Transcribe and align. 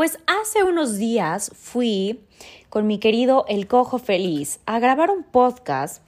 Pues 0.00 0.18
hace 0.26 0.62
unos 0.62 0.96
días 0.96 1.52
fui 1.54 2.20
con 2.70 2.86
mi 2.86 2.98
querido 2.98 3.44
El 3.48 3.66
Cojo 3.66 3.98
Feliz 3.98 4.58
a 4.64 4.78
grabar 4.78 5.10
un 5.10 5.24
podcast 5.24 6.02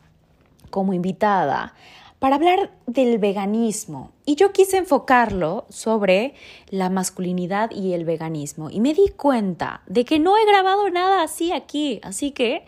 como 0.71 0.95
invitada 0.95 1.75
para 2.19 2.37
hablar 2.37 2.71
del 2.87 3.19
veganismo. 3.19 4.11
Y 4.25 4.37
yo 4.37 4.53
quise 4.53 4.79
enfocarlo 4.79 5.67
sobre 5.69 6.33
la 6.71 6.89
masculinidad 6.89 7.71
y 7.71 7.93
el 7.93 8.07
veganismo. 8.07 8.71
Y 8.71 8.81
me 8.81 8.95
di 8.95 9.11
cuenta 9.11 9.83
de 9.87 10.07
que 10.07 10.19
no 10.19 10.39
he 10.39 10.47
grabado 10.47 10.89
nada 10.89 11.23
así 11.23 11.53
aquí. 11.53 12.01
Así 12.03 12.31
que 12.31 12.65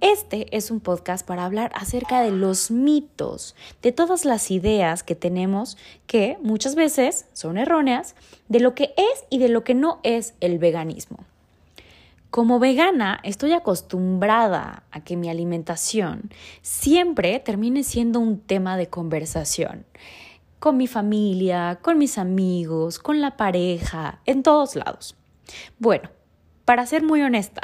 este 0.00 0.54
es 0.56 0.70
un 0.70 0.80
podcast 0.80 1.26
para 1.26 1.44
hablar 1.44 1.72
acerca 1.74 2.20
de 2.20 2.30
los 2.30 2.70
mitos, 2.70 3.54
de 3.82 3.92
todas 3.92 4.24
las 4.24 4.50
ideas 4.50 5.02
que 5.02 5.14
tenemos 5.14 5.76
que 6.06 6.38
muchas 6.42 6.74
veces 6.74 7.26
son 7.32 7.58
erróneas, 7.58 8.14
de 8.48 8.60
lo 8.60 8.74
que 8.74 8.94
es 8.96 9.24
y 9.30 9.38
de 9.38 9.48
lo 9.48 9.64
que 9.64 9.74
no 9.74 10.00
es 10.02 10.34
el 10.40 10.58
veganismo. 10.58 11.18
Como 12.30 12.58
vegana 12.58 13.20
estoy 13.22 13.52
acostumbrada 13.52 14.82
a 14.90 15.00
que 15.00 15.16
mi 15.16 15.30
alimentación 15.30 16.30
siempre 16.60 17.40
termine 17.40 17.82
siendo 17.82 18.20
un 18.20 18.40
tema 18.40 18.76
de 18.76 18.88
conversación 18.88 19.86
con 20.58 20.76
mi 20.76 20.86
familia, 20.86 21.78
con 21.80 21.98
mis 21.98 22.18
amigos, 22.18 22.98
con 22.98 23.20
la 23.20 23.36
pareja, 23.36 24.20
en 24.26 24.42
todos 24.42 24.76
lados. 24.76 25.16
Bueno, 25.78 26.10
para 26.64 26.84
ser 26.84 27.02
muy 27.02 27.22
honesta, 27.22 27.62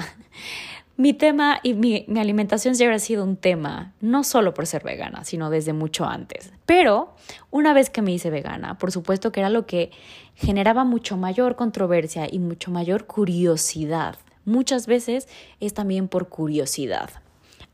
mi 0.97 1.13
tema 1.13 1.59
y 1.63 1.75
mi, 1.75 2.07
alimentación 2.17 2.77
siempre 2.77 2.97
ha 2.97 3.01
sido 3.01 3.25
un 3.25 3.37
tema, 3.37 3.93
no 4.01 4.23
solo 4.23 4.55
por 4.55 4.67
ser 4.67 4.85
vegana, 4.85 5.25
sino 5.25 5.51
desde 5.51 5.73
mucho 5.73 6.05
antes. 6.05 6.53
Pero 6.67 7.15
una 7.51 7.73
vez 7.75 7.91
que 7.91 8.03
me 8.03 8.13
hice 8.13 8.31
vegana, 8.31 8.79
por 8.79 8.93
supuesto 8.93 9.33
que 9.33 9.41
era 9.41 9.51
lo 9.51 9.67
que 9.67 9.91
generaba 10.37 10.85
mucho 10.85 11.17
mayor 11.17 11.57
controversia 11.57 12.29
y 12.31 12.39
mucho 12.39 12.71
mayor 12.71 13.07
curiosidad. 13.07 14.17
Muchas 14.45 14.87
veces 14.87 15.27
es 15.59 15.75
también 15.75 16.07
por 16.07 16.29
curiosidad. 16.29 17.11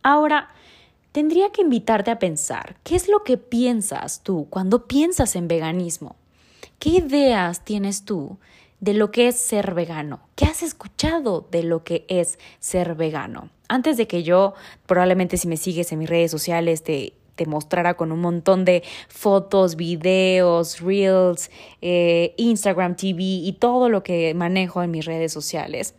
Ahora, 0.02 0.48
tendría 1.12 1.50
que 1.50 1.62
invitarte 1.62 2.10
a 2.10 2.18
pensar, 2.18 2.76
¿qué 2.84 2.96
es 2.96 3.08
lo 3.08 3.22
que 3.22 3.36
piensas 3.36 4.22
tú 4.22 4.46
cuando 4.48 4.86
piensas 4.86 5.36
en 5.36 5.46
veganismo? 5.46 6.16
¿Qué 6.78 6.90
ideas 6.90 7.64
tienes 7.64 8.06
tú 8.06 8.38
de 8.80 8.94
lo 8.94 9.10
que 9.10 9.28
es 9.28 9.36
ser 9.36 9.74
vegano. 9.74 10.20
¿Qué 10.34 10.46
has 10.46 10.62
escuchado 10.62 11.46
de 11.50 11.62
lo 11.62 11.84
que 11.84 12.04
es 12.08 12.38
ser 12.58 12.94
vegano? 12.94 13.50
Antes 13.68 13.96
de 13.96 14.06
que 14.06 14.22
yo, 14.22 14.54
probablemente 14.86 15.36
si 15.36 15.46
me 15.46 15.56
sigues 15.56 15.92
en 15.92 15.98
mis 16.00 16.08
redes 16.08 16.30
sociales, 16.30 16.82
te, 16.82 17.12
te 17.36 17.46
mostrara 17.46 17.94
con 17.94 18.10
un 18.10 18.20
montón 18.20 18.64
de 18.64 18.82
fotos, 19.08 19.76
videos, 19.76 20.80
reels, 20.80 21.50
eh, 21.82 22.34
Instagram 22.36 22.96
TV 22.96 23.22
y 23.22 23.52
todo 23.52 23.88
lo 23.88 24.02
que 24.02 24.34
manejo 24.34 24.82
en 24.82 24.90
mis 24.90 25.04
redes 25.04 25.32
sociales. 25.32 25.94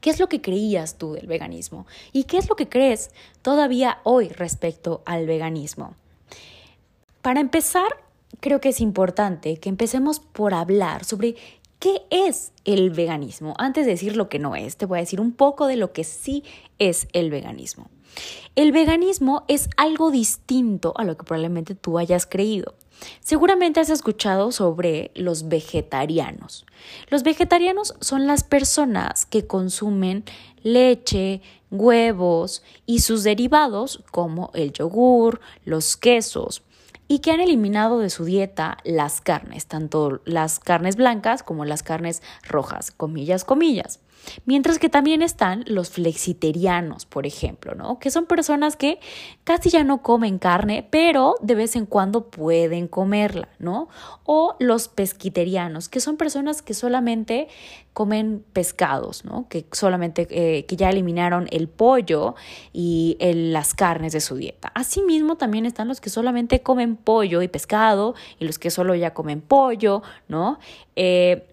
¿Qué 0.00 0.10
es 0.10 0.20
lo 0.20 0.28
que 0.28 0.40
creías 0.40 0.98
tú 0.98 1.14
del 1.14 1.26
veganismo? 1.26 1.86
¿Y 2.12 2.24
qué 2.24 2.38
es 2.38 2.48
lo 2.48 2.54
que 2.54 2.68
crees 2.68 3.10
todavía 3.42 3.98
hoy 4.04 4.28
respecto 4.28 5.02
al 5.04 5.26
veganismo? 5.26 5.96
Para 7.22 7.40
empezar, 7.40 7.88
creo 8.38 8.60
que 8.60 8.68
es 8.68 8.80
importante 8.80 9.56
que 9.58 9.68
empecemos 9.68 10.20
por 10.20 10.54
hablar 10.54 11.04
sobre 11.04 11.34
¿Qué 11.78 12.02
es 12.10 12.52
el 12.64 12.90
veganismo? 12.90 13.54
Antes 13.58 13.84
de 13.84 13.92
decir 13.92 14.16
lo 14.16 14.28
que 14.28 14.38
no 14.38 14.56
es, 14.56 14.76
te 14.76 14.86
voy 14.86 14.98
a 14.98 15.02
decir 15.02 15.20
un 15.20 15.32
poco 15.32 15.66
de 15.66 15.76
lo 15.76 15.92
que 15.92 16.04
sí 16.04 16.42
es 16.78 17.06
el 17.12 17.30
veganismo. 17.30 17.90
El 18.54 18.72
veganismo 18.72 19.44
es 19.46 19.68
algo 19.76 20.10
distinto 20.10 20.94
a 20.96 21.04
lo 21.04 21.16
que 21.16 21.24
probablemente 21.24 21.74
tú 21.74 21.98
hayas 21.98 22.24
creído. 22.26 22.74
Seguramente 23.20 23.80
has 23.80 23.90
escuchado 23.90 24.52
sobre 24.52 25.10
los 25.14 25.48
vegetarianos. 25.48 26.64
Los 27.08 27.22
vegetarianos 27.22 27.94
son 28.00 28.26
las 28.26 28.42
personas 28.42 29.26
que 29.26 29.46
consumen 29.46 30.24
leche, 30.62 31.42
huevos 31.70 32.62
y 32.86 33.00
sus 33.00 33.22
derivados 33.22 34.02
como 34.10 34.50
el 34.54 34.72
yogur, 34.72 35.40
los 35.64 35.98
quesos, 35.98 36.62
y 37.08 37.20
que 37.20 37.30
han 37.30 37.40
eliminado 37.40 37.98
de 37.98 38.10
su 38.10 38.24
dieta 38.24 38.78
las 38.84 39.20
carnes, 39.20 39.66
tanto 39.66 40.20
las 40.24 40.58
carnes 40.58 40.96
blancas 40.96 41.42
como 41.42 41.64
las 41.64 41.82
carnes 41.82 42.22
rojas, 42.42 42.90
comillas, 42.90 43.44
comillas. 43.44 44.00
Mientras 44.44 44.78
que 44.78 44.88
también 44.88 45.22
están 45.22 45.64
los 45.66 45.90
flexiterianos, 45.90 47.06
por 47.06 47.26
ejemplo, 47.26 47.74
¿no? 47.74 47.98
Que 47.98 48.10
son 48.10 48.26
personas 48.26 48.76
que 48.76 48.98
casi 49.44 49.70
ya 49.70 49.84
no 49.84 50.02
comen 50.02 50.38
carne, 50.38 50.86
pero 50.90 51.34
de 51.40 51.54
vez 51.54 51.76
en 51.76 51.86
cuando 51.86 52.30
pueden 52.30 52.88
comerla, 52.88 53.48
¿no? 53.58 53.88
O 54.24 54.56
los 54.58 54.88
pesquiterianos, 54.88 55.88
que 55.88 56.00
son 56.00 56.16
personas 56.16 56.62
que 56.62 56.74
solamente 56.74 57.48
comen 57.92 58.44
pescados, 58.52 59.24
¿no? 59.24 59.48
Que 59.48 59.64
solamente, 59.72 60.26
eh, 60.30 60.66
que 60.66 60.76
ya 60.76 60.90
eliminaron 60.90 61.48
el 61.50 61.66
pollo 61.66 62.34
y 62.72 63.16
las 63.20 63.72
carnes 63.72 64.12
de 64.12 64.20
su 64.20 64.36
dieta. 64.36 64.70
Asimismo, 64.74 65.36
también 65.36 65.64
están 65.64 65.88
los 65.88 66.02
que 66.02 66.10
solamente 66.10 66.60
comen 66.60 66.96
pollo 66.96 67.40
y 67.40 67.48
pescado 67.48 68.14
y 68.38 68.44
los 68.44 68.58
que 68.58 68.70
solo 68.70 68.94
ya 68.94 69.14
comen 69.14 69.40
pollo, 69.40 70.02
¿no? 70.28 70.58
Eh, 70.94 71.46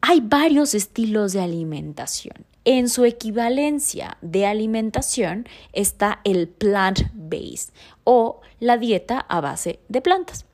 hay 0.00 0.20
varios 0.20 0.74
estilos 0.74 1.32
de 1.32 1.40
alimentación. 1.40 2.46
En 2.64 2.88
su 2.88 3.04
equivalencia 3.04 4.18
de 4.20 4.46
alimentación 4.46 5.46
está 5.72 6.20
el 6.24 6.48
plant-based 6.48 7.72
o 8.04 8.40
la 8.58 8.76
dieta 8.76 9.18
a 9.18 9.40
base 9.40 9.80
de 9.88 10.00
plantas. 10.00 10.44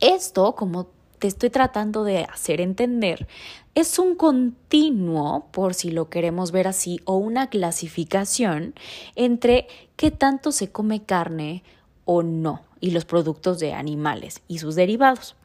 Esto, 0.00 0.54
como 0.54 0.88
te 1.18 1.28
estoy 1.28 1.50
tratando 1.50 2.02
de 2.04 2.24
hacer 2.24 2.60
entender, 2.60 3.28
es 3.74 3.98
un 3.98 4.16
continuo, 4.16 5.46
por 5.52 5.74
si 5.74 5.90
lo 5.90 6.08
queremos 6.08 6.50
ver 6.50 6.66
así, 6.66 7.00
o 7.04 7.16
una 7.16 7.48
clasificación 7.48 8.74
entre 9.14 9.68
qué 9.96 10.10
tanto 10.10 10.50
se 10.50 10.72
come 10.72 11.04
carne 11.04 11.62
o 12.04 12.22
no 12.22 12.62
y 12.80 12.90
los 12.90 13.04
productos 13.04 13.58
de 13.60 13.74
animales 13.74 14.42
y 14.48 14.58
sus 14.58 14.74
derivados 14.74 15.36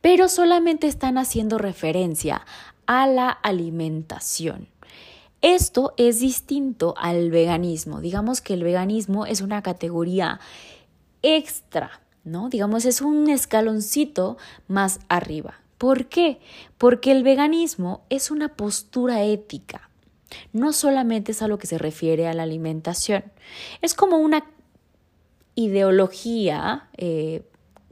pero 0.00 0.28
solamente 0.28 0.86
están 0.86 1.18
haciendo 1.18 1.58
referencia 1.58 2.44
a 2.86 3.06
la 3.06 3.30
alimentación. 3.30 4.68
Esto 5.42 5.94
es 5.96 6.20
distinto 6.20 6.94
al 6.96 7.30
veganismo. 7.30 8.00
Digamos 8.00 8.40
que 8.40 8.54
el 8.54 8.64
veganismo 8.64 9.26
es 9.26 9.40
una 9.40 9.62
categoría 9.62 10.40
extra, 11.22 12.00
¿no? 12.24 12.48
Digamos, 12.48 12.84
es 12.84 13.00
un 13.00 13.28
escaloncito 13.28 14.38
más 14.66 15.00
arriba. 15.08 15.60
¿Por 15.78 16.06
qué? 16.06 16.40
Porque 16.78 17.12
el 17.12 17.22
veganismo 17.22 18.02
es 18.08 18.30
una 18.30 18.48
postura 18.56 19.22
ética. 19.22 19.90
No 20.52 20.72
solamente 20.72 21.32
es 21.32 21.42
a 21.42 21.48
lo 21.48 21.58
que 21.58 21.66
se 21.66 21.78
refiere 21.78 22.26
a 22.26 22.34
la 22.34 22.42
alimentación. 22.42 23.24
Es 23.82 23.94
como 23.94 24.16
una 24.18 24.44
ideología 25.54 26.88
eh, 26.96 27.42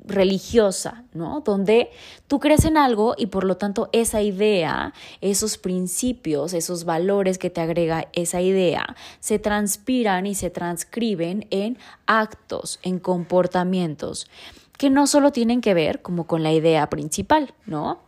religiosa, 0.05 1.05
¿no? 1.13 1.41
Donde 1.41 1.91
tú 2.27 2.39
crees 2.39 2.65
en 2.65 2.77
algo 2.77 3.15
y 3.17 3.27
por 3.27 3.45
lo 3.45 3.57
tanto 3.57 3.89
esa 3.93 4.21
idea, 4.23 4.93
esos 5.21 5.59
principios, 5.59 6.53
esos 6.53 6.85
valores 6.85 7.39
que 7.39 7.51
te 7.51 7.61
agrega 7.61 8.09
esa 8.13 8.41
idea, 8.41 8.97
se 9.21 9.39
transpiran 9.39 10.27
y 10.27 10.35
se 10.35 10.51
transcriben 10.51 11.47
en 11.51 11.79
actos, 12.07 12.79
en 12.83 12.99
comportamientos, 12.99 14.29
que 14.79 14.91
no 14.91 15.07
solo 15.07 15.33
tienen 15.33 15.61
que 15.61 15.75
ver 15.75 16.03
como 16.03 16.27
con 16.27 16.43
la 16.43 16.53
idea 16.53 16.89
principal, 16.91 17.55
¿no? 17.67 18.01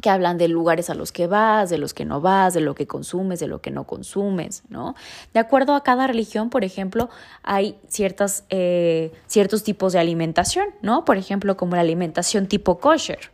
Que 0.00 0.10
hablan 0.10 0.38
de 0.38 0.48
lugares 0.48 0.88
a 0.90 0.94
los 0.94 1.12
que 1.12 1.26
vas, 1.26 1.68
de 1.70 1.78
los 1.78 1.92
que 1.92 2.04
no 2.04 2.20
vas, 2.20 2.54
de 2.54 2.60
lo 2.60 2.74
que 2.74 2.86
consumes, 2.86 3.40
de 3.40 3.46
lo 3.46 3.60
que 3.60 3.70
no 3.70 3.84
consumes, 3.84 4.62
¿no? 4.68 4.94
De 5.34 5.40
acuerdo 5.40 5.74
a 5.74 5.82
cada 5.82 6.06
religión, 6.06 6.48
por 6.50 6.64
ejemplo, 6.64 7.10
hay 7.42 7.76
ciertas, 7.88 8.44
eh, 8.48 9.12
ciertos 9.26 9.62
tipos 9.64 9.92
de 9.92 9.98
alimentación, 9.98 10.68
¿no? 10.80 11.04
Por 11.04 11.18
ejemplo, 11.18 11.56
como 11.56 11.76
la 11.76 11.82
alimentación 11.82 12.46
tipo 12.46 12.78
kosher. 12.78 13.30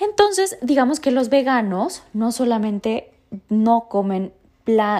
Entonces, 0.00 0.56
digamos 0.62 1.00
que 1.00 1.10
los 1.10 1.28
veganos 1.28 2.04
no 2.12 2.30
solamente 2.30 3.10
no 3.48 3.88
comen 3.88 4.32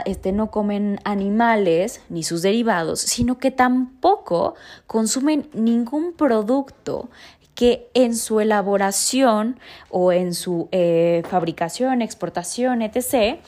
este, 0.07 0.33
no 0.33 0.51
comen 0.51 0.99
animales 1.05 2.01
ni 2.09 2.23
sus 2.23 2.41
derivados, 2.41 3.01
sino 3.01 3.39
que 3.39 3.51
tampoco 3.51 4.55
consumen 4.87 5.51
ningún 5.53 6.15
producto 6.15 7.11
que 7.59 7.91
en 7.93 8.15
su 8.15 8.39
elaboración 8.39 9.59
o 9.91 10.13
en 10.13 10.33
su 10.33 10.69
eh, 10.71 11.25
fabricación, 11.29 12.03
exportación, 12.03 12.83
etc., 12.83 13.41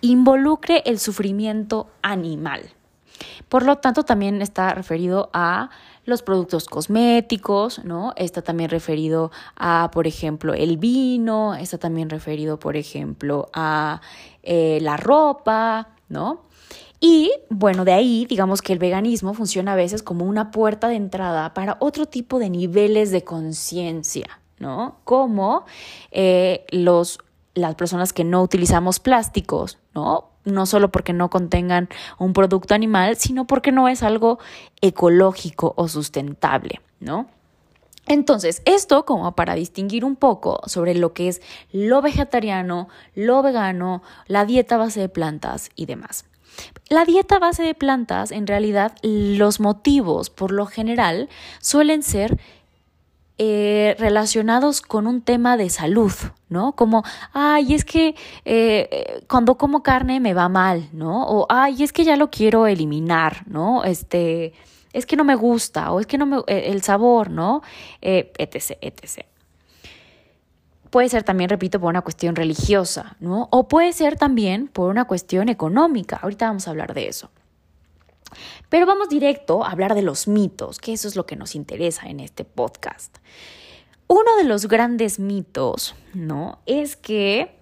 involucre 0.00 0.82
el 0.84 0.98
sufrimiento 0.98 1.88
animal. 2.02 2.62
Por 3.48 3.62
lo 3.62 3.78
tanto, 3.78 4.02
también 4.02 4.42
está 4.42 4.74
referido 4.74 5.30
a 5.32 5.70
los 6.06 6.22
productos 6.22 6.66
cosméticos, 6.66 7.84
¿no? 7.84 8.14
Está 8.16 8.42
también 8.42 8.68
referido 8.68 9.30
a, 9.54 9.92
por 9.92 10.08
ejemplo, 10.08 10.54
el 10.54 10.76
vino, 10.76 11.54
está 11.54 11.78
también 11.78 12.10
referido, 12.10 12.58
por 12.58 12.76
ejemplo, 12.76 13.48
a 13.52 14.00
eh, 14.42 14.80
la 14.82 14.96
ropa, 14.96 15.90
¿no? 16.08 16.40
Y 17.04 17.32
bueno, 17.50 17.84
de 17.84 17.92
ahí 17.92 18.26
digamos 18.26 18.62
que 18.62 18.72
el 18.72 18.78
veganismo 18.78 19.34
funciona 19.34 19.72
a 19.72 19.76
veces 19.76 20.04
como 20.04 20.24
una 20.24 20.52
puerta 20.52 20.86
de 20.86 20.94
entrada 20.94 21.52
para 21.52 21.76
otro 21.80 22.06
tipo 22.06 22.38
de 22.38 22.48
niveles 22.48 23.10
de 23.10 23.24
conciencia, 23.24 24.40
¿no? 24.60 24.98
Como 25.02 25.64
eh, 26.12 26.64
los, 26.70 27.18
las 27.54 27.74
personas 27.74 28.12
que 28.12 28.22
no 28.22 28.40
utilizamos 28.40 29.00
plásticos, 29.00 29.78
¿no? 29.96 30.28
no 30.44 30.64
solo 30.64 30.92
porque 30.92 31.12
no 31.12 31.28
contengan 31.28 31.88
un 32.18 32.34
producto 32.34 32.72
animal, 32.72 33.16
sino 33.16 33.48
porque 33.48 33.72
no 33.72 33.88
es 33.88 34.04
algo 34.04 34.38
ecológico 34.80 35.74
o 35.76 35.88
sustentable, 35.88 36.80
¿no? 37.00 37.26
Entonces, 38.06 38.62
esto 38.64 39.04
como 39.04 39.34
para 39.34 39.54
distinguir 39.54 40.04
un 40.04 40.14
poco 40.14 40.60
sobre 40.66 40.94
lo 40.94 41.12
que 41.14 41.28
es 41.28 41.42
lo 41.72 42.00
vegetariano, 42.00 42.88
lo 43.16 43.42
vegano, 43.42 44.02
la 44.28 44.44
dieta 44.44 44.76
base 44.76 45.00
de 45.00 45.08
plantas 45.08 45.70
y 45.74 45.86
demás. 45.86 46.26
La 46.88 47.04
dieta 47.04 47.38
base 47.38 47.62
de 47.62 47.74
plantas, 47.74 48.32
en 48.32 48.46
realidad, 48.46 48.94
los 49.02 49.60
motivos 49.60 50.30
por 50.30 50.52
lo 50.52 50.66
general 50.66 51.28
suelen 51.60 52.02
ser 52.02 52.38
eh, 53.38 53.96
relacionados 53.98 54.82
con 54.82 55.06
un 55.06 55.22
tema 55.22 55.56
de 55.56 55.70
salud, 55.70 56.12
¿no? 56.48 56.72
Como, 56.72 57.02
ay, 57.32 57.74
es 57.74 57.84
que 57.84 58.14
eh, 58.44 59.24
cuando 59.28 59.56
como 59.56 59.82
carne 59.82 60.20
me 60.20 60.34
va 60.34 60.48
mal, 60.48 60.90
¿no? 60.92 61.26
O, 61.26 61.46
ay, 61.48 61.82
es 61.82 61.92
que 61.92 62.04
ya 62.04 62.16
lo 62.16 62.30
quiero 62.30 62.66
eliminar, 62.66 63.42
¿no? 63.46 63.84
Este, 63.84 64.52
es 64.92 65.06
que 65.06 65.16
no 65.16 65.24
me 65.24 65.34
gusta, 65.34 65.92
o 65.92 66.00
es 66.00 66.06
que 66.06 66.18
no 66.18 66.26
me, 66.26 66.36
eh, 66.46 66.70
el 66.70 66.82
sabor, 66.82 67.30
¿no? 67.30 67.62
etc, 68.02 68.76
etc. 68.82 69.31
Puede 70.92 71.08
ser 71.08 71.22
también, 71.22 71.48
repito, 71.48 71.80
por 71.80 71.88
una 71.88 72.02
cuestión 72.02 72.36
religiosa, 72.36 73.16
¿no? 73.18 73.48
O 73.50 73.66
puede 73.66 73.94
ser 73.94 74.18
también 74.18 74.68
por 74.68 74.90
una 74.90 75.06
cuestión 75.06 75.48
económica. 75.48 76.18
Ahorita 76.20 76.48
vamos 76.48 76.68
a 76.68 76.70
hablar 76.70 76.92
de 76.92 77.08
eso. 77.08 77.30
Pero 78.68 78.84
vamos 78.84 79.08
directo 79.08 79.64
a 79.64 79.70
hablar 79.70 79.94
de 79.94 80.02
los 80.02 80.28
mitos, 80.28 80.78
que 80.78 80.92
eso 80.92 81.08
es 81.08 81.16
lo 81.16 81.24
que 81.24 81.34
nos 81.34 81.54
interesa 81.54 82.08
en 82.08 82.20
este 82.20 82.44
podcast. 82.44 83.16
Uno 84.06 84.36
de 84.36 84.44
los 84.44 84.68
grandes 84.68 85.18
mitos, 85.18 85.94
¿no? 86.12 86.58
Es 86.66 86.96
que 86.96 87.56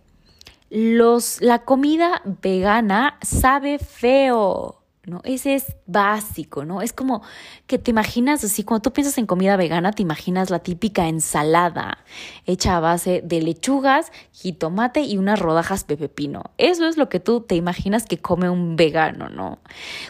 los, 0.69 1.41
la 1.41 1.61
comida 1.61 2.23
vegana 2.25 3.17
sabe 3.23 3.79
feo. 3.79 4.80
¿No? 5.10 5.20
Ese 5.24 5.54
es 5.54 5.76
básico, 5.86 6.64
¿no? 6.64 6.80
Es 6.80 6.92
como 6.92 7.22
que 7.66 7.78
te 7.78 7.90
imaginas 7.90 8.42
así, 8.44 8.64
cuando 8.64 8.82
tú 8.82 8.92
piensas 8.92 9.18
en 9.18 9.26
comida 9.26 9.56
vegana, 9.56 9.92
te 9.92 10.02
imaginas 10.02 10.48
la 10.48 10.60
típica 10.60 11.08
ensalada 11.08 11.98
hecha 12.46 12.76
a 12.76 12.80
base 12.80 13.20
de 13.24 13.42
lechugas, 13.42 14.12
jitomate 14.32 15.02
y 15.02 15.18
unas 15.18 15.38
rodajas 15.38 15.86
de 15.86 15.96
pepino. 15.96 16.44
Eso 16.56 16.86
es 16.86 16.96
lo 16.96 17.08
que 17.08 17.20
tú 17.20 17.42
te 17.42 17.56
imaginas 17.56 18.06
que 18.06 18.18
come 18.18 18.48
un 18.48 18.76
vegano, 18.76 19.28
¿no? 19.28 19.58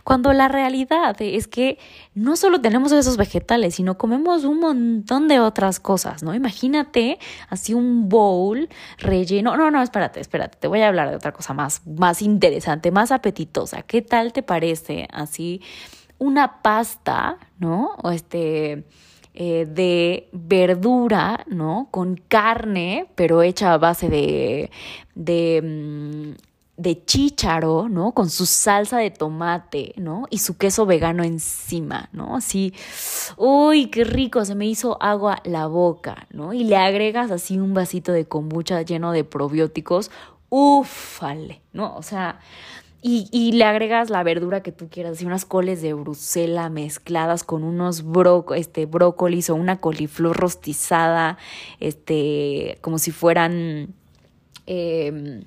Cuando 0.05 0.33
la 0.33 0.49
realidad 0.49 1.17
es 1.21 1.49
que 1.49 1.79
no 2.15 2.37
solo 2.37 2.61
tenemos 2.61 2.93
esos 2.93 3.17
vegetales, 3.17 3.75
sino 3.77 3.97
comemos 3.97 4.45
un 4.45 4.61
montón 4.61 5.29
de 5.29 5.41
otras 5.41 5.81
cosas, 5.81 6.23
¿no? 6.23 6.35
Imagínate 6.35 7.19
así 7.49 7.75
un 7.75 8.09
bowl 8.09 8.69
relleno. 8.99 9.57
No, 9.57 9.71
no, 9.71 9.83
espérate, 9.83 10.21
espérate, 10.21 10.59
te 10.59 10.69
voy 10.69 10.81
a 10.83 10.89
hablar 10.89 11.11
de 11.11 11.17
otra 11.17 11.33
cosa 11.33 11.55
más, 11.55 11.83
más 11.87 12.23
interesante, 12.23 12.91
más 12.91 13.13
apetitosa. 13.13 13.83
¿Qué 13.83 14.03
tal 14.03 14.33
te 14.33 14.43
parece? 14.43 14.90
Así 15.13 15.61
una 16.21 16.63
pasta, 16.63 17.39
¿no? 17.59 17.97
O 18.03 18.11
este, 18.11 18.85
eh, 19.35 19.67
de 19.69 20.29
verdura, 20.33 21.45
¿no? 21.49 21.89
Con 21.91 22.17
carne, 22.29 23.09
pero 23.17 23.43
hecha 23.43 23.73
a 23.73 23.79
base 23.79 24.09
de, 24.09 24.71
de, 25.15 25.63
mm, 25.63 26.83
de 26.83 27.05
chícharo, 27.05 27.89
¿no? 27.89 28.13
Con 28.13 28.29
su 28.29 28.45
salsa 28.45 28.99
de 28.99 29.11
tomate, 29.11 29.95
¿no? 29.97 30.27
Y 30.31 30.39
su 30.39 30.59
queso 30.59 30.85
vegano 30.85 31.25
encima, 31.25 32.11
¿no? 32.13 32.37
Así, 32.37 32.75
uy, 33.37 33.87
qué 33.87 34.05
rico, 34.05 34.45
se 34.45 34.55
me 34.55 34.67
hizo 34.67 35.03
agua 35.03 35.41
la 35.45 35.67
boca, 35.67 36.27
¿no? 36.31 36.53
Y 36.53 36.65
le 36.65 36.77
agregas 36.77 37.31
así 37.31 37.59
un 37.59 37.73
vasito 37.73 38.13
de 38.13 38.27
kombucha 38.27 38.83
lleno 38.83 39.13
de 39.13 39.25
probióticos, 39.25 40.11
ufale, 40.51 41.63
¿no? 41.73 41.97
O 41.97 42.03
sea, 42.03 42.41
y, 43.03 43.29
y, 43.33 43.53
le 43.53 43.65
agregas 43.65 44.11
la 44.11 44.23
verdura 44.23 44.63
que 44.63 44.73
tú 44.73 44.89
quieras, 44.91 45.13
así 45.13 45.25
unas 45.25 45.47
coles 45.47 45.81
de 45.81 45.95
Bruselas 45.95 46.71
mezcladas 46.71 47.45
con 47.45 47.65
unos 47.65 48.05
este, 48.55 48.85
brócolis 48.85 49.49
o 49.49 49.55
una 49.55 49.81
coliflor 49.81 50.37
rostizada, 50.37 51.39
este, 51.79 52.79
como 52.83 52.99
si 52.99 53.11
fueran 53.11 53.95
em, 54.67 55.45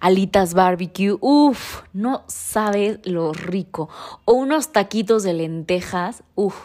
alitas 0.00 0.54
barbecue. 0.54 1.18
Uf, 1.20 1.82
no 1.92 2.24
sabes 2.28 3.00
lo 3.04 3.34
rico. 3.34 3.90
O 4.24 4.32
unos 4.32 4.72
taquitos 4.72 5.22
de 5.22 5.34
lentejas. 5.34 6.22
Uf, 6.34 6.56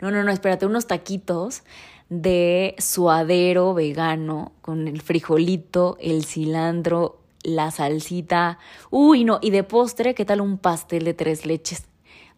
no, 0.00 0.10
no, 0.10 0.24
no, 0.24 0.32
espérate, 0.32 0.66
unos 0.66 0.88
taquitos 0.88 1.62
de 2.08 2.74
suadero 2.78 3.74
vegano 3.74 4.52
con 4.60 4.88
el 4.88 5.02
frijolito, 5.02 5.96
el 6.00 6.24
cilantro, 6.24 7.20
la 7.48 7.70
salsita. 7.70 8.58
Uy, 8.90 9.24
no, 9.24 9.38
y 9.42 9.50
de 9.50 9.64
postre, 9.64 10.14
¿qué 10.14 10.24
tal 10.24 10.40
un 10.40 10.58
pastel 10.58 11.04
de 11.04 11.14
tres 11.14 11.46
leches? 11.46 11.84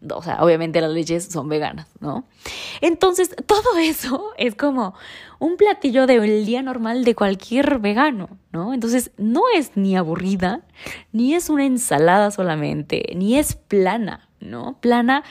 O 0.08 0.22
sea, 0.22 0.42
obviamente 0.42 0.80
las 0.80 0.90
leches 0.90 1.26
son 1.26 1.50
veganas, 1.50 1.86
¿no? 2.00 2.24
Entonces, 2.80 3.36
todo 3.46 3.76
eso 3.78 4.30
es 4.38 4.54
como 4.54 4.94
un 5.38 5.58
platillo 5.58 6.06
del 6.06 6.46
día 6.46 6.62
normal 6.62 7.04
de 7.04 7.14
cualquier 7.14 7.80
vegano, 7.80 8.30
¿no? 8.50 8.72
Entonces, 8.72 9.10
no 9.18 9.42
es 9.54 9.76
ni 9.76 9.96
aburrida, 9.96 10.62
ni 11.12 11.34
es 11.34 11.50
una 11.50 11.66
ensalada 11.66 12.30
solamente, 12.30 13.12
ni 13.14 13.38
es 13.38 13.56
plana, 13.56 14.30
¿no? 14.40 14.78
Plana 14.80 15.22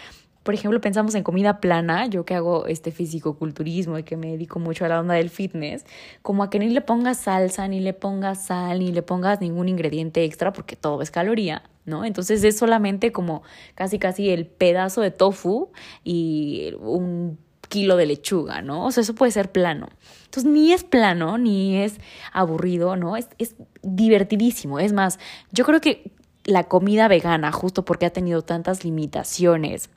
por 0.49 0.55
ejemplo, 0.55 0.81
pensamos 0.81 1.13
en 1.13 1.21
comida 1.21 1.59
plana, 1.59 2.07
yo 2.07 2.25
que 2.25 2.33
hago 2.33 2.65
este 2.65 2.89
físico-culturismo 2.89 3.99
y 3.99 4.03
que 4.03 4.17
me 4.17 4.31
dedico 4.31 4.57
mucho 4.57 4.83
a 4.83 4.87
la 4.87 4.99
onda 4.99 5.13
del 5.13 5.29
fitness, 5.29 5.85
como 6.23 6.41
a 6.41 6.49
que 6.49 6.57
ni 6.57 6.69
le 6.69 6.81
pongas 6.81 7.19
salsa, 7.19 7.67
ni 7.67 7.79
le 7.79 7.93
pongas 7.93 8.45
sal, 8.45 8.79
ni 8.79 8.91
le 8.91 9.03
pongas 9.03 9.41
ningún 9.41 9.69
ingrediente 9.69 10.23
extra 10.23 10.51
porque 10.51 10.75
todo 10.75 11.03
es 11.03 11.11
caloría, 11.11 11.61
¿no? 11.85 12.03
Entonces 12.03 12.43
es 12.43 12.57
solamente 12.57 13.11
como 13.11 13.43
casi 13.75 13.99
casi 13.99 14.31
el 14.31 14.47
pedazo 14.47 15.01
de 15.01 15.11
tofu 15.11 15.69
y 16.03 16.73
un 16.81 17.37
kilo 17.67 17.95
de 17.95 18.07
lechuga, 18.07 18.63
¿no? 18.63 18.87
O 18.87 18.91
sea, 18.91 19.01
eso 19.01 19.13
puede 19.13 19.31
ser 19.31 19.51
plano. 19.51 19.89
Entonces, 20.25 20.51
ni 20.51 20.73
es 20.73 20.83
plano, 20.83 21.37
ni 21.37 21.77
es 21.77 21.99
aburrido, 22.33 22.95
¿no? 22.95 23.17
Es, 23.17 23.27
es 23.37 23.53
divertidísimo. 23.83 24.79
Es 24.79 24.93
más, 24.93 25.19
yo 25.51 25.63
creo 25.63 25.79
que 25.79 26.11
la 26.43 26.63
comida 26.63 27.07
vegana, 27.07 27.51
justo 27.51 27.85
porque 27.85 28.07
ha 28.07 28.09
tenido 28.09 28.41
tantas 28.41 28.83
limitaciones, 28.83 29.91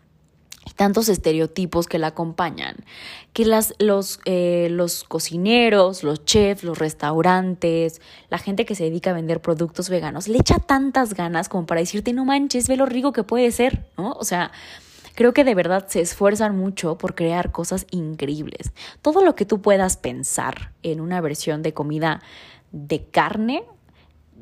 y 0.67 0.71
tantos 0.73 1.09
estereotipos 1.09 1.87
que 1.87 1.99
la 1.99 2.09
acompañan, 2.09 2.77
que 3.33 3.45
las, 3.45 3.75
los, 3.79 4.21
eh, 4.25 4.69
los 4.71 5.05
cocineros, 5.05 6.05
los 6.05 6.25
chefs, 6.25 6.65
los 6.65 6.79
restaurantes, 6.79 8.01
la 8.29 8.39
gente 8.39 8.65
que 8.65 8.75
se 8.75 8.85
dedica 8.85 9.11
a 9.11 9.15
vender 9.15 9.41
productos 9.41 9.89
veganos, 9.89 10.29
le 10.29 10.39
echa 10.39 10.59
tantas 10.59 11.15
ganas 11.15 11.49
como 11.49 11.67
para 11.67 11.81
decirte, 11.81 12.13
no 12.13 12.25
manches, 12.25 12.69
ve 12.69 12.77
lo 12.77 12.87
rico 12.87 13.13
que 13.13 13.25
puede 13.25 13.51
ser, 13.51 13.87
¿no? 13.97 14.13
O 14.13 14.25
sea, 14.25 14.53
creo 15.15 15.33
que 15.33 15.45
de 15.45 15.55
verdad 15.55 15.87
se 15.89 16.01
esfuerzan 16.01 16.57
mucho 16.57 16.97
por 16.97 17.15
crear 17.15 17.51
cosas 17.53 17.87
increíbles. 17.91 18.73
Todo 19.01 19.25
lo 19.25 19.35
que 19.35 19.47
tú 19.47 19.61
puedas 19.61 19.97
pensar 19.97 20.73
en 20.83 21.01
una 21.01 21.21
versión 21.21 21.63
de 21.63 21.75
comida 21.75 22.23
de 22.71 23.05
carne, 23.05 23.65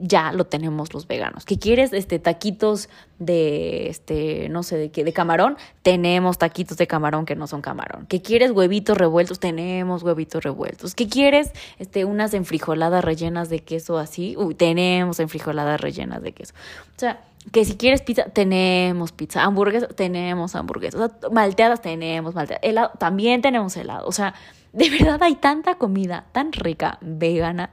ya 0.00 0.32
lo 0.32 0.46
tenemos 0.46 0.94
los 0.94 1.06
veganos. 1.06 1.44
¿Qué 1.44 1.58
quieres? 1.58 1.92
Este, 1.92 2.18
taquitos 2.18 2.88
de, 3.18 3.88
este, 3.88 4.48
no 4.48 4.62
sé 4.62 4.76
de 4.76 4.90
qué, 4.90 5.04
de 5.04 5.12
camarón. 5.12 5.56
Tenemos 5.82 6.38
taquitos 6.38 6.78
de 6.78 6.86
camarón 6.86 7.26
que 7.26 7.36
no 7.36 7.46
son 7.46 7.60
camarón. 7.60 8.06
¿Qué 8.06 8.22
quieres? 8.22 8.50
Huevitos 8.50 8.96
revueltos. 8.96 9.38
Tenemos 9.38 10.02
huevitos 10.02 10.42
revueltos. 10.42 10.94
¿Qué 10.94 11.08
quieres? 11.08 11.52
Este, 11.78 12.04
unas 12.04 12.34
enfrijoladas 12.34 13.04
rellenas 13.04 13.50
de 13.50 13.60
queso 13.60 13.98
así. 13.98 14.34
Uy, 14.38 14.54
tenemos 14.54 15.20
enfrijoladas 15.20 15.80
rellenas 15.80 16.22
de 16.22 16.32
queso. 16.32 16.54
O 16.96 16.98
sea, 16.98 17.20
que 17.52 17.64
si 17.64 17.76
quieres 17.76 18.02
pizza, 18.02 18.24
tenemos 18.24 19.12
pizza. 19.12 19.44
Hamburguesas, 19.44 19.94
tenemos 19.94 20.54
hamburguesas. 20.54 21.10
malteadas, 21.30 21.82
tenemos 21.82 22.34
malteadas. 22.34 22.64
Helado, 22.64 22.92
también 22.98 23.42
tenemos 23.42 23.76
helado. 23.76 24.06
O 24.06 24.12
sea, 24.12 24.34
de 24.72 24.88
verdad 24.98 25.22
hay 25.22 25.34
tanta 25.34 25.76
comida 25.76 26.24
tan 26.32 26.52
rica, 26.52 26.98
vegana 27.02 27.70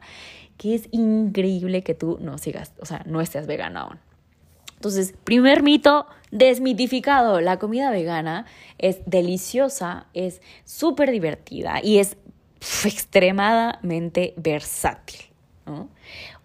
que 0.58 0.76
es 0.76 0.90
increíble 0.92 1.84
que 1.84 1.94
tú 1.94 2.18
no 2.20 2.38
sigas, 2.38 2.74
o 2.80 2.86
sea, 2.86 3.04
no 3.06 3.22
estés 3.22 3.48
vegano 3.48 3.80
aún. 3.80 4.00
Entonces, 4.76 5.16
primer 5.24 5.64
mito 5.64 6.06
desmitificado, 6.32 7.42
la 7.42 7.58
comida 7.58 7.90
vegana 7.90 8.46
es 8.78 9.00
deliciosa, 9.06 10.06
es 10.14 10.42
súper 10.66 11.12
divertida 11.12 11.80
y 11.82 11.98
es 11.98 12.18
extremadamente 12.86 14.34
versátil. 14.38 15.22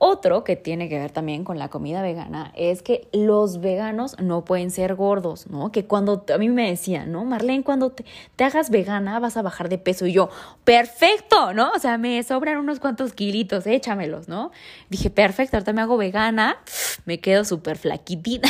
Otro 0.04 0.42
que 0.42 0.56
tiene 0.56 0.88
que 0.88 0.98
ver 0.98 1.12
también 1.12 1.44
con 1.44 1.60
la 1.60 1.68
comida 1.68 2.02
vegana 2.02 2.52
es 2.56 2.82
que 2.82 3.06
los 3.12 3.60
veganos 3.60 4.18
no 4.18 4.44
pueden 4.44 4.72
ser 4.72 4.96
gordos, 4.96 5.46
¿no? 5.46 5.70
Que 5.70 5.84
cuando 5.84 6.24
a 6.34 6.38
mí 6.38 6.48
me 6.48 6.68
decían, 6.68 7.12
¿no? 7.12 7.24
Marlene, 7.24 7.62
cuando 7.62 7.90
te, 7.90 8.04
te, 8.34 8.42
hagas 8.42 8.70
vegana 8.70 9.20
vas 9.20 9.36
a 9.36 9.42
bajar 9.42 9.68
de 9.68 9.78
peso. 9.78 10.04
Y 10.06 10.12
yo, 10.12 10.28
perfecto, 10.64 11.54
¿no? 11.54 11.70
O 11.70 11.78
sea, 11.78 11.98
me 11.98 12.20
sobran 12.24 12.56
unos 12.56 12.80
cuantos 12.80 13.12
kilitos, 13.12 13.64
échamelos, 13.64 14.26
¿no? 14.26 14.50
Dije, 14.90 15.08
perfecto, 15.08 15.56
ahorita 15.56 15.72
me 15.72 15.82
hago 15.82 15.96
vegana, 15.96 16.58
me 17.04 17.20
quedo 17.20 17.44
súper 17.44 17.78
flaquitita. 17.78 18.48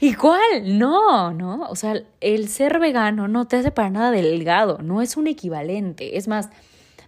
¿Y 0.00 0.14
cuál? 0.14 0.78
No, 0.78 1.34
no. 1.34 1.68
O 1.68 1.76
sea, 1.76 2.00
el 2.22 2.48
ser 2.48 2.78
vegano 2.78 3.28
no 3.28 3.46
te 3.46 3.56
hace 3.56 3.70
para 3.70 3.90
nada 3.90 4.10
delgado, 4.12 4.78
no 4.78 5.02
es 5.02 5.18
un 5.18 5.26
equivalente. 5.26 6.16
Es 6.16 6.26
más, 6.26 6.48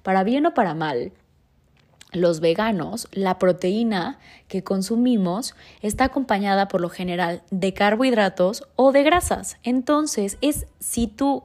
para 0.03 0.25
bien 0.25 0.45
o 0.45 0.53
para 0.53 0.75
mal, 0.75 1.13
los 2.13 2.41
veganos, 2.41 3.09
la 3.13 3.39
proteína 3.39 4.19
que 4.49 4.65
consumimos 4.65 5.55
está 5.81 6.05
acompañada 6.05 6.69
por 6.69 6.81
lo 6.81 6.89
general 6.89 7.43
de 7.51 7.73
carbohidratos 7.73 8.65
o 8.77 8.93
de 8.93 9.03
grasas. 9.03 9.59
Entonces, 9.63 10.39
es 10.41 10.67
si 10.81 11.07
tú 11.07 11.45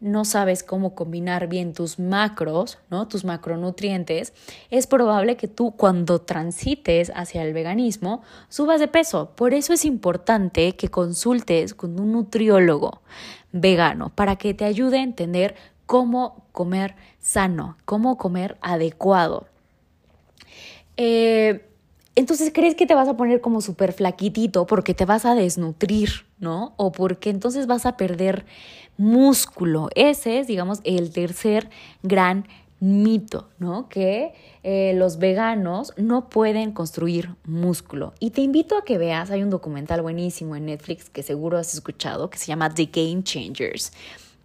no 0.00 0.24
sabes 0.24 0.62
cómo 0.62 0.94
combinar 0.94 1.48
bien 1.48 1.72
tus 1.72 1.98
macros, 1.98 2.78
¿no? 2.90 3.08
Tus 3.08 3.24
macronutrientes, 3.24 4.32
es 4.70 4.86
probable 4.86 5.36
que 5.36 5.48
tú 5.48 5.72
cuando 5.72 6.20
transites 6.20 7.10
hacia 7.14 7.42
el 7.42 7.54
veganismo 7.54 8.22
subas 8.48 8.80
de 8.80 8.88
peso. 8.88 9.30
Por 9.34 9.54
eso 9.54 9.72
es 9.72 9.84
importante 9.84 10.76
que 10.76 10.88
consultes 10.88 11.74
con 11.74 11.98
un 11.98 12.12
nutriólogo 12.12 13.00
vegano 13.52 14.10
para 14.14 14.36
que 14.36 14.54
te 14.54 14.64
ayude 14.64 14.98
a 14.98 15.02
entender 15.02 15.54
cómo 15.86 16.44
comer 16.52 16.94
sano, 17.18 17.76
cómo 17.84 18.18
comer 18.18 18.58
adecuado. 18.60 19.46
Eh, 20.96 21.68
entonces 22.14 22.50
crees 22.52 22.74
que 22.74 22.86
te 22.86 22.94
vas 22.94 23.08
a 23.08 23.16
poner 23.16 23.40
como 23.42 23.60
súper 23.60 23.92
flaquitito 23.92 24.66
porque 24.66 24.94
te 24.94 25.04
vas 25.04 25.26
a 25.26 25.34
desnutrir, 25.34 26.26
¿no? 26.38 26.72
O 26.76 26.90
porque 26.90 27.28
entonces 27.28 27.66
vas 27.66 27.84
a 27.84 27.96
perder 27.98 28.46
músculo. 28.96 29.90
Ese 29.94 30.38
es, 30.38 30.46
digamos, 30.46 30.80
el 30.84 31.12
tercer 31.12 31.68
gran 32.02 32.46
mito, 32.80 33.48
¿no? 33.58 33.88
Que 33.88 34.32
eh, 34.62 34.94
los 34.96 35.18
veganos 35.18 35.92
no 35.98 36.30
pueden 36.30 36.72
construir 36.72 37.34
músculo. 37.44 38.14
Y 38.18 38.30
te 38.30 38.40
invito 38.40 38.78
a 38.78 38.84
que 38.84 38.96
veas, 38.96 39.30
hay 39.30 39.42
un 39.42 39.50
documental 39.50 40.00
buenísimo 40.00 40.56
en 40.56 40.66
Netflix 40.66 41.10
que 41.10 41.22
seguro 41.22 41.58
has 41.58 41.74
escuchado, 41.74 42.30
que 42.30 42.38
se 42.38 42.46
llama 42.46 42.72
The 42.72 42.86
Game 42.86 43.22
Changers 43.22 43.92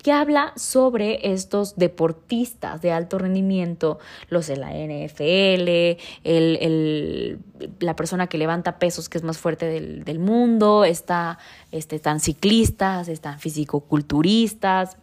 que 0.01 0.11
habla 0.11 0.53
sobre 0.55 1.31
estos 1.31 1.75
deportistas 1.75 2.81
de 2.81 2.91
alto 2.91 3.19
rendimiento, 3.19 3.99
los 4.29 4.47
de 4.47 4.57
la 4.57 4.71
NFL, 4.71 5.99
el, 6.23 7.39
la 7.79 7.95
persona 7.95 8.27
que 8.27 8.37
levanta 8.37 8.79
pesos 8.79 9.09
que 9.09 9.17
es 9.17 9.23
más 9.23 9.37
fuerte 9.37 9.67
del, 9.67 10.19
mundo, 10.19 10.85
está, 10.85 11.37
este, 11.71 11.97
están 11.97 12.19
ciclistas, 12.19 13.07
están 13.07 13.39
fisicoculturistas. 13.39 14.97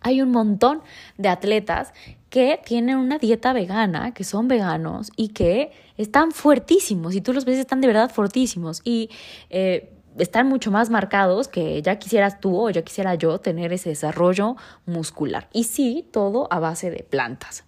Hay 0.00 0.22
un 0.22 0.30
montón 0.30 0.80
de 1.16 1.28
atletas 1.28 1.92
que 2.30 2.60
tienen 2.64 2.96
una 2.96 3.18
dieta 3.18 3.52
vegana, 3.52 4.14
que 4.14 4.24
son 4.24 4.48
veganos 4.48 5.10
y 5.16 5.28
que 5.28 5.72
están 5.96 6.32
fuertísimos. 6.32 7.14
Y 7.14 7.20
tú 7.20 7.32
los 7.32 7.44
ves, 7.44 7.58
están 7.58 7.80
de 7.80 7.88
verdad 7.88 8.10
fuertísimos. 8.10 8.80
Y 8.84 9.10
eh, 9.50 9.97
están 10.18 10.48
mucho 10.48 10.70
más 10.70 10.90
marcados 10.90 11.48
que 11.48 11.80
ya 11.82 11.98
quisieras 11.98 12.40
tú 12.40 12.56
o 12.66 12.70
ya 12.70 12.82
quisiera 12.82 13.14
yo 13.14 13.38
tener 13.38 13.72
ese 13.72 13.90
desarrollo 13.90 14.56
muscular. 14.86 15.48
Y 15.52 15.64
sí, 15.64 16.08
todo 16.12 16.48
a 16.50 16.58
base 16.58 16.90
de 16.90 17.02
plantas. 17.02 17.64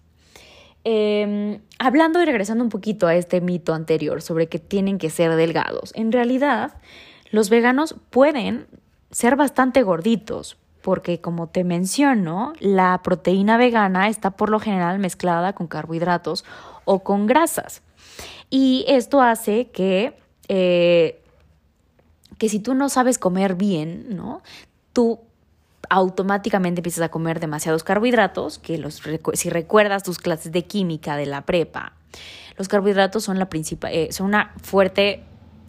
Em, 0.85 1.61
hablando 1.79 2.23
y 2.23 2.25
regresando 2.25 2.65
un 2.65 2.71
poquito 2.71 3.07
a 3.07 3.15
este 3.15 3.41
mito 3.41 3.75
anterior 3.75 4.23
sobre 4.23 4.49
que 4.49 4.59
tienen 4.59 4.99
que 4.99 5.11
ser 5.11 5.35
delgados, 5.35 5.93
en 5.95 6.11
realidad 6.11 6.75
los 7.31 7.51
veganos 7.51 7.97
pueden 8.09 8.67
ser 9.11 9.37
bastante 9.37 9.83
gorditos, 9.83 10.57
porque 10.81 11.21
como 11.21 11.49
te 11.49 11.65
menciono, 11.65 12.55
la 12.61 13.01
proteína 13.03 13.59
vegana 13.59 14.09
está 14.09 14.31
por 14.31 14.49
lo 14.49 14.59
general 14.59 14.99
mezclada 14.99 15.53
con 15.53 15.67
carbohidratos 15.67 16.45
o 16.87 17.01
con 17.01 17.27
grasas. 17.27 17.83
Y 18.49 18.85
esto 18.89 19.21
hace 19.21 19.69
que 19.69 20.15
eh, 20.49 21.23
que 22.41 22.49
si 22.49 22.59
tú 22.59 22.73
no 22.73 22.89
sabes 22.89 23.19
comer 23.19 23.55
bien, 23.55 24.17
¿no? 24.17 24.43
Tú 24.95 25.21
automáticamente 25.91 26.79
empiezas 26.79 27.05
a 27.05 27.11
comer 27.11 27.39
demasiados 27.39 27.85
carbohidratos, 27.85 28.59
que 28.59 28.79
los, 28.79 29.03
si 29.35 29.51
recuerdas 29.51 30.05
tus 30.05 30.19
clases 30.19 30.51
de 30.51 30.65
química 30.65 31.17
de 31.17 31.27
la 31.27 31.43
prepa, 31.43 31.93
los 32.57 32.67
carbohidratos 32.67 33.25
son 33.25 33.39
la 33.39 33.51
principal, 33.51 33.93
eh, 33.93 34.09
son 34.11 34.25
una 34.29 34.55
fuerte, 34.63 35.23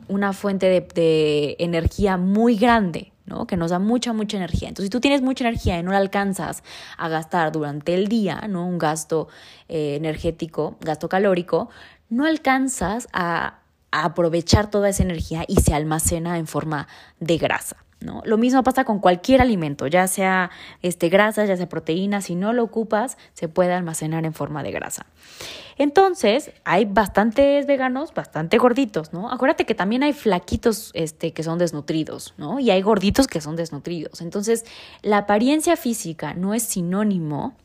una 0.08 0.32
fuente 0.32 0.68
de, 0.96 1.58
energía 1.60 2.16
muy 2.16 2.56
grande, 2.56 3.12
¿no? 3.25 3.48
Que 3.48 3.58
nos 3.58 3.72
da 3.72 3.80
mucha, 3.80 4.13
mucha 4.13 4.38
energía. 4.38 4.70
Entonces, 4.70 4.86
si 4.86 4.92
tú 4.92 5.01
tienes 5.01 5.22
mucha 5.22 5.44
energía 5.44 5.78
y 5.78 5.84
no 5.84 5.92
la 5.92 5.98
alcanzas 5.98 6.63
a 6.98 7.10
gastar 7.10 7.51
durante 7.51 7.96
el 7.96 8.08
día, 8.08 8.46
¿no? 8.48 8.66
Un 8.66 8.78
gasto 8.78 9.28
eh, 9.68 9.96
energético, 9.98 10.78
gasto 10.80 11.10
calórico, 11.10 11.70
no 12.10 12.25
alcanzas 12.25 13.10
a 13.12 13.61
aprovechar 13.92 14.70
toda 14.70 14.90
esa 14.90 15.04
energía 15.04 15.46
y 15.48 15.58
se 15.62 15.74
almacena 15.74 16.38
en 16.38 16.48
forma 16.48 16.88
de 17.20 17.38
grasa. 17.38 17.78
¿No? 18.00 18.24
Lo 18.26 18.40
mismo 18.40 18.64
pasa 18.64 18.84
con 18.84 18.98
cualquier 18.98 19.42
alimento, 19.42 19.86
ya 19.86 20.08
sea 20.08 20.50
este, 20.82 21.10
grasa, 21.10 21.46
ya 21.46 21.56
sea 21.56 21.70
proteína, 21.70 22.22
si 22.22 22.34
no 22.34 22.52
lo 22.52 22.64
ocupas, 22.64 23.16
se 23.34 23.48
puede 23.48 23.74
almacenar 23.74 24.26
en 24.26 24.34
forma 24.34 24.64
de 24.64 24.72
grasa. 24.72 25.06
Entonces, 25.78 26.52
hay 26.64 26.86
bastantes 26.86 27.68
veganos, 27.68 28.12
bastante 28.14 28.58
gorditos, 28.58 29.14
¿no? 29.14 29.32
Acuérdate 29.32 29.66
que 29.66 29.76
también 29.76 30.02
hay 30.02 30.14
flaquitos 30.14 30.90
este, 30.96 31.32
que 31.32 31.44
son 31.44 31.60
desnutridos, 31.60 32.34
¿no? 32.38 32.60
Y 32.60 32.72
hay 32.72 32.82
gorditos 32.82 33.28
que 33.28 33.40
son 33.40 33.56
desnutridos. 33.56 34.22
Entonces, 34.22 34.66
la 35.04 35.20
apariencia 35.20 35.78
física 35.78 36.34
no 36.34 36.56
es 36.56 36.64
sinónimo 36.64 37.56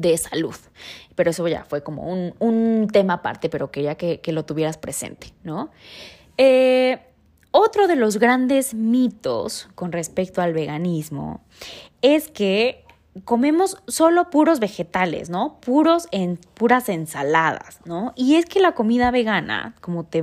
de 0.00 0.16
salud. 0.16 0.54
Pero 1.14 1.30
eso 1.30 1.46
ya 1.48 1.64
fue 1.64 1.82
como 1.82 2.02
un, 2.04 2.88
tema 2.92 3.14
aparte, 3.14 3.48
pero 3.48 3.70
quería 3.70 3.96
que, 3.96 4.20
que 4.20 4.32
lo 4.32 4.44
tuvieras 4.44 4.78
presente, 4.78 5.32
¿no? 5.42 5.70
Eh, 6.38 6.98
otro 7.50 7.88
de 7.88 7.96
los 7.96 8.18
grandes 8.18 8.74
mitos 8.74 9.68
con 9.74 9.92
respecto 9.92 10.42
al 10.42 10.52
veganismo 10.52 11.40
es 12.02 12.28
que 12.28 12.84
comemos 13.24 13.78
solo 13.86 14.30
puros 14.30 14.60
vegetales, 14.60 15.30
¿no? 15.30 15.58
Puros 15.60 16.08
en 16.10 16.36
puras 16.54 16.88
ensaladas, 16.88 17.80
¿no? 17.86 18.12
Y 18.14 18.34
es 18.34 18.46
que 18.46 18.60
la 18.60 18.72
comida 18.72 19.10
vegana, 19.10 19.74
como 19.80 20.04
te 20.04 20.22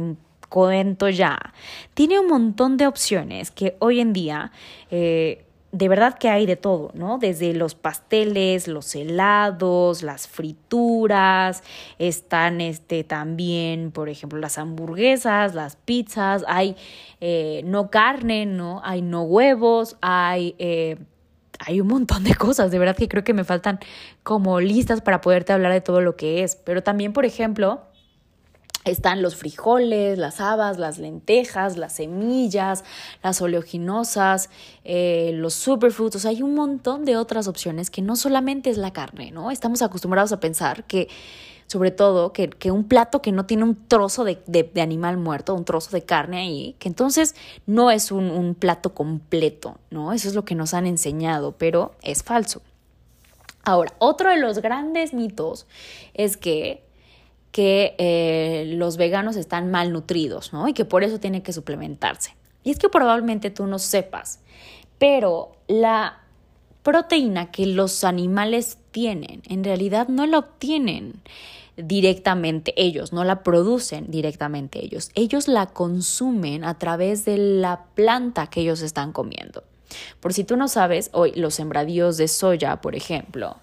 cuento 0.49 1.09
ya, 1.09 1.53
tiene 1.95 2.19
un 2.19 2.27
montón 2.27 2.77
de 2.77 2.85
opciones 2.85 3.49
que 3.49 3.75
hoy 3.79 3.99
en 3.99 4.13
día 4.13 4.51
eh, 4.91 5.45
de 5.73 5.89
verdad 5.89 6.19
que 6.19 6.29
hay 6.29 6.45
de 6.45 6.55
todo, 6.55 6.91
¿no? 6.93 7.17
Desde 7.17 7.51
los 7.53 7.73
pasteles, 7.73 8.67
los 8.67 8.93
helados, 8.95 10.03
las 10.03 10.27
frituras, 10.27 11.63
están 11.97 12.61
este, 12.61 13.03
también, 13.03 13.91
por 13.91 14.07
ejemplo, 14.07 14.37
las 14.37 14.59
hamburguesas, 14.59 15.55
las 15.55 15.75
pizzas, 15.75 16.45
hay 16.47 16.75
eh, 17.21 17.63
no 17.65 17.89
carne, 17.89 18.45
¿no? 18.45 18.81
Hay 18.85 19.01
no 19.01 19.23
huevos, 19.23 19.97
hay... 20.01 20.55
Eh, 20.59 20.97
hay 21.65 21.79
un 21.79 21.87
montón 21.87 22.25
de 22.25 22.35
cosas, 22.35 22.71
de 22.71 22.79
verdad 22.79 22.97
que 22.97 23.07
creo 23.07 23.23
que 23.23 23.33
me 23.33 23.45
faltan 23.45 23.79
como 24.23 24.59
listas 24.59 24.99
para 24.99 25.21
poderte 25.21 25.53
hablar 25.53 25.71
de 25.71 25.79
todo 25.79 26.01
lo 26.01 26.17
que 26.17 26.43
es. 26.43 26.57
Pero 26.57 26.83
también, 26.83 27.13
por 27.13 27.23
ejemplo, 27.25 27.83
están 28.85 29.21
los 29.21 29.35
frijoles, 29.35 30.17
las 30.17 30.41
habas, 30.41 30.77
las 30.77 30.97
lentejas, 30.97 31.77
las 31.77 31.93
semillas, 31.93 32.83
las 33.21 33.41
oleaginosas, 33.41 34.49
eh, 34.83 35.31
los 35.33 35.53
superfoods. 35.53 36.15
O 36.17 36.19
sea, 36.19 36.31
hay 36.31 36.41
un 36.41 36.55
montón 36.55 37.05
de 37.05 37.17
otras 37.17 37.47
opciones 37.47 37.89
que 37.89 38.01
no 38.01 38.15
solamente 38.15 38.69
es 38.69 38.77
la 38.77 38.91
carne, 38.91 39.31
¿no? 39.31 39.51
Estamos 39.51 39.81
acostumbrados 39.81 40.31
a 40.33 40.39
pensar 40.39 40.83
que, 40.85 41.07
sobre 41.67 41.91
todo, 41.91 42.33
que, 42.33 42.71
un 42.71 42.83
plato 42.83 43.21
que 43.21 43.31
no 43.31 43.45
tiene 43.45 43.63
un 43.63 43.87
trozo 43.87 44.25
de, 44.25 44.71
animal 44.81 45.17
muerto, 45.17 45.55
un 45.55 45.65
trozo 45.65 45.91
de 45.91 46.03
carne 46.03 46.39
ahí, 46.39 46.75
que 46.79 46.89
entonces 46.89 47.35
no 47.65 47.89
es 47.89 48.11
un, 48.11 48.29
un 48.29 48.53
plato 48.53 48.93
completo, 48.93 49.77
¿no? 49.91 50.11
Eso 50.11 50.27
es 50.27 50.35
lo 50.35 50.43
que 50.43 50.55
nos 50.55 50.73
han 50.73 50.85
enseñado, 50.87 51.53
pero 51.57 51.95
es 52.01 52.21
falso. 52.23 52.61
Ahora, 53.65 53.93
otro 53.99 54.29
de 54.29 54.37
los 54.37 54.59
grandes 54.59 55.13
mitos 55.13 55.67
es 56.13 56.35
que 56.35 56.83
que 57.53 57.95
eh, 57.99 58.65
los 58.75 58.97
veganos 58.97 59.35
están 59.35 59.69
malnutridos, 59.69 60.51
¿no? 60.53 60.67
Y 60.67 60.73
que 60.73 60.85
por 60.85 61.03
eso 61.03 61.19
tienen 61.19 61.43
que 61.43 61.53
suplementarse. 61.53 62.35
Y 62.63 62.71
es 62.71 62.79
que 62.79 62.89
probablemente 62.89 63.51
tú 63.51 63.67
no 63.67 63.77
sepas, 63.77 64.39
pero 64.97 65.55
la 65.67 66.23
proteína 66.81 67.51
que 67.51 67.67
los 67.67 68.03
animales 68.03 68.79
tienen, 68.91 69.43
en 69.47 69.63
realidad 69.63 70.07
no 70.07 70.25
la 70.25 70.39
obtienen 70.39 71.21
directamente 71.77 72.73
ellos, 72.75 73.13
no 73.13 73.23
la 73.23 73.43
producen 73.43 74.09
directamente 74.09 74.83
ellos, 74.83 75.11
ellos 75.13 75.47
la 75.47 75.67
consumen 75.67 76.65
a 76.65 76.79
través 76.79 77.23
de 77.23 77.37
la 77.37 77.85
planta 77.93 78.47
que 78.47 78.61
ellos 78.61 78.81
están 78.81 79.11
comiendo. 79.11 79.63
Por 80.19 80.33
si 80.33 80.43
tú 80.43 80.57
no 80.57 80.67
sabes, 80.67 81.11
hoy 81.13 81.33
los 81.35 81.53
sembradíos 81.53 82.17
de 82.17 82.27
soya, 82.27 82.81
por 82.81 82.95
ejemplo, 82.95 83.57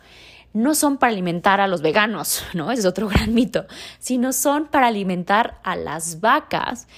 no 0.52 0.74
son 0.74 0.98
para 0.98 1.12
alimentar 1.12 1.60
a 1.60 1.68
los 1.68 1.82
veganos, 1.82 2.44
¿no? 2.54 2.70
Ese 2.70 2.80
es 2.80 2.86
otro 2.86 3.08
gran 3.08 3.34
mito, 3.34 3.66
sino 3.98 4.32
son 4.32 4.66
para 4.66 4.88
alimentar 4.88 5.60
a 5.62 5.76
las 5.76 6.20
vacas 6.20 6.88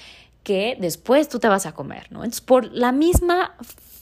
que 0.42 0.76
después 0.80 1.28
tú 1.28 1.38
te 1.38 1.48
vas 1.48 1.66
a 1.66 1.72
comer, 1.72 2.10
¿no? 2.10 2.20
Entonces, 2.20 2.40
por 2.40 2.72
la 2.72 2.92
misma 2.92 3.54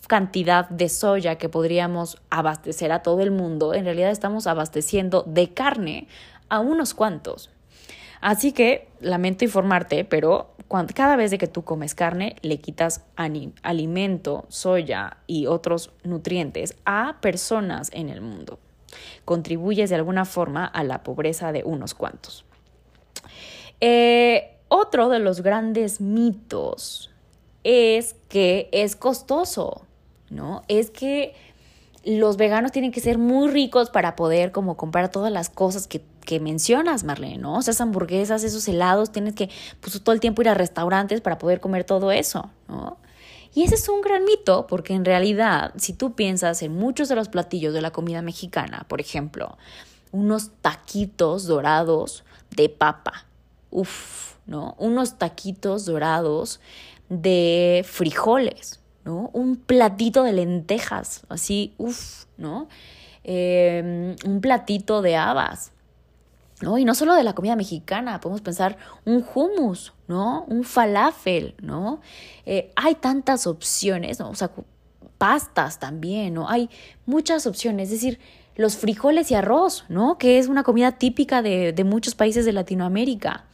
cantidad 0.07 0.69
de 0.69 0.89
soya 0.89 1.37
que 1.37 1.49
podríamos 1.49 2.19
abastecer 2.31 2.91
a 2.93 3.03
todo 3.03 3.21
el 3.21 3.31
mundo, 3.31 3.75
en 3.75 3.85
realidad 3.85 4.11
estamos 4.11 4.47
abasteciendo 4.47 5.23
de 5.27 5.53
carne 5.53 6.09
a 6.49 6.61
unos 6.61 6.95
cuantos. 6.95 7.51
Así 8.21 8.53
que 8.53 8.89
lamento 9.01 9.45
informarte, 9.45 10.05
pero 10.05 10.55
cada 10.95 11.17
vez 11.17 11.37
que 11.37 11.47
tú 11.47 11.63
comes 11.63 11.95
carne, 11.95 12.37
le 12.43 12.59
quitas 12.59 13.05
alimento, 13.17 14.47
soya 14.49 15.19
y 15.27 15.47
otros 15.47 15.91
nutrientes 16.05 16.77
a 16.85 17.17
personas 17.21 17.91
en 17.93 18.09
el 18.09 18.21
mundo. 18.21 18.59
Contribuyes 19.25 19.91
de 19.91 19.97
alguna 19.97 20.25
forma 20.25 20.65
a 20.65 20.85
la 20.85 21.03
pobreza 21.03 21.53
de 21.53 21.63
unos 21.65 21.95
cuantos. 21.95 22.45
Eh, 23.81 24.57
otro 24.69 25.09
de 25.09 25.19
los 25.19 25.43
grandes 25.43 26.01
mitos 26.01 27.11
es 27.65 28.15
que 28.29 28.69
es 28.73 28.97
costoso, 28.97 29.87
¿no? 30.31 30.63
Es 30.69 30.91
que 30.91 31.35
los 32.05 32.37
veganos 32.37 32.73
tienen 32.73 32.93
que 32.93 33.01
ser 33.01 33.19
muy 33.19 33.51
ricos 33.51 33.91
para 33.91 34.17
poder 34.17 34.53
como 34.53 34.77
comprar 34.77 35.11
todas 35.11 35.31
las 35.31 35.51
cosas 35.51 35.87
que, 35.87 36.03
que 36.25 36.41
mencionas, 36.41 37.05
Marlene, 37.05 37.39
¿no? 37.39 37.57
O 37.57 37.63
sea, 37.63 37.73
esas 37.73 37.83
hamburguesas, 37.83 38.43
esos 38.45 38.67
helados, 38.69 39.13
tienes 39.13 39.35
que 39.35 39.51
pues, 39.81 40.01
todo 40.03 40.15
el 40.15 40.21
tiempo 40.21 40.41
ir 40.43 40.49
a 40.49 40.55
restaurantes 40.55 41.21
para 41.21 41.39
poder 41.39 41.61
comer 41.61 41.85
todo 41.85 42.11
eso, 42.11 42.51
¿no? 42.69 42.97
Y 43.55 43.65
ese 43.65 43.75
es 43.75 43.89
un 43.89 44.01
gran 44.01 44.25
mito, 44.25 44.67
porque 44.67 44.95
en 44.95 45.05
realidad, 45.05 45.73
si 45.77 45.93
tú 45.93 46.15
piensas 46.15 46.63
en 46.63 46.75
muchos 46.75 47.09
de 47.09 47.17
los 47.17 47.29
platillos 47.29 47.75
de 47.75 47.81
la 47.81 47.91
comida 47.91 48.23
mexicana, 48.23 48.87
por 48.89 49.01
ejemplo, 49.01 49.59
unos 50.13 50.51
taquitos 50.61 51.47
dorados 51.47 52.25
de 52.55 52.69
papa, 52.69 53.27
uff, 53.71 54.35
¿no? 54.47 54.75
Unos 54.79 55.19
taquitos 55.19 55.85
dorados 55.85 56.61
de 57.09 57.85
frijoles, 57.89 58.81
¿no? 59.05 59.31
Un 59.33 59.57
platito 59.57 60.23
de 60.23 60.33
lentejas, 60.33 61.23
así, 61.29 61.75
uff, 61.79 62.27
¿no? 62.37 62.69
Em, 63.25 64.17
un 64.25 64.41
platito 64.41 65.03
de 65.03 65.17
habas, 65.17 65.73
¿no? 66.61 66.79
Y 66.79 66.85
no 66.85 66.95
solo 66.95 67.15
de 67.15 67.25
la 67.25 67.35
comida 67.35 67.57
mexicana, 67.57 68.21
podemos 68.21 68.41
pensar 68.43 68.77
un 69.05 69.25
hummus, 69.35 69.93
¿no? 70.09 70.45
Un 70.45 70.65
falafel, 70.65 71.55
¿no? 71.63 72.01
Eh, 72.47 72.73
hay 72.77 72.97
tantas 72.97 73.47
opciones. 73.47 74.21
O 74.21 74.35
sea, 74.35 74.51
pastas 75.19 75.79
también, 75.79 76.35
¿no? 76.35 76.49
Hay 76.49 76.71
muchas 77.07 77.47
opciones, 77.47 77.89
es 77.89 78.01
decir, 78.01 78.21
los 78.57 78.77
frijoles 78.77 79.31
y 79.31 79.35
arroz, 79.35 79.85
¿no? 79.89 80.19
Que 80.19 80.39
es 80.39 80.49
una 80.49 80.63
comida 80.63 80.93
típica 80.93 81.43
de, 81.43 81.73
de 81.73 81.85
muchos 81.85 82.15
países 82.15 82.45
de 82.45 82.53
Latinoamérica. 82.53 83.47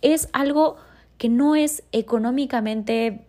Es 0.00 0.28
algo 0.32 0.76
que 1.18 1.28
no 1.28 1.56
es 1.56 1.84
económicamente 1.92 3.26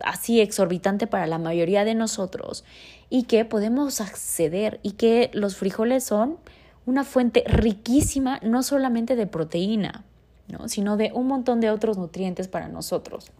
así 0.00 0.40
exorbitante 0.40 1.06
para 1.06 1.26
la 1.26 1.38
mayoría 1.38 1.84
de 1.84 1.94
nosotros 1.94 2.64
y 3.10 3.24
que 3.24 3.44
podemos 3.44 4.00
acceder 4.00 4.80
y 4.82 4.92
que 4.92 5.30
los 5.32 5.56
frijoles 5.56 6.04
son 6.04 6.38
una 6.88 7.04
fuente 7.04 7.44
riquísima 7.46 8.40
no 8.42 8.62
solamente 8.62 9.14
de 9.14 9.26
proteína, 9.26 10.04
¿no? 10.48 10.68
sino 10.68 10.96
de 10.96 11.12
un 11.12 11.26
montón 11.26 11.60
de 11.60 11.70
otros 11.70 11.98
nutrientes 11.98 12.48
para 12.48 12.68
nosotros. 12.68 13.30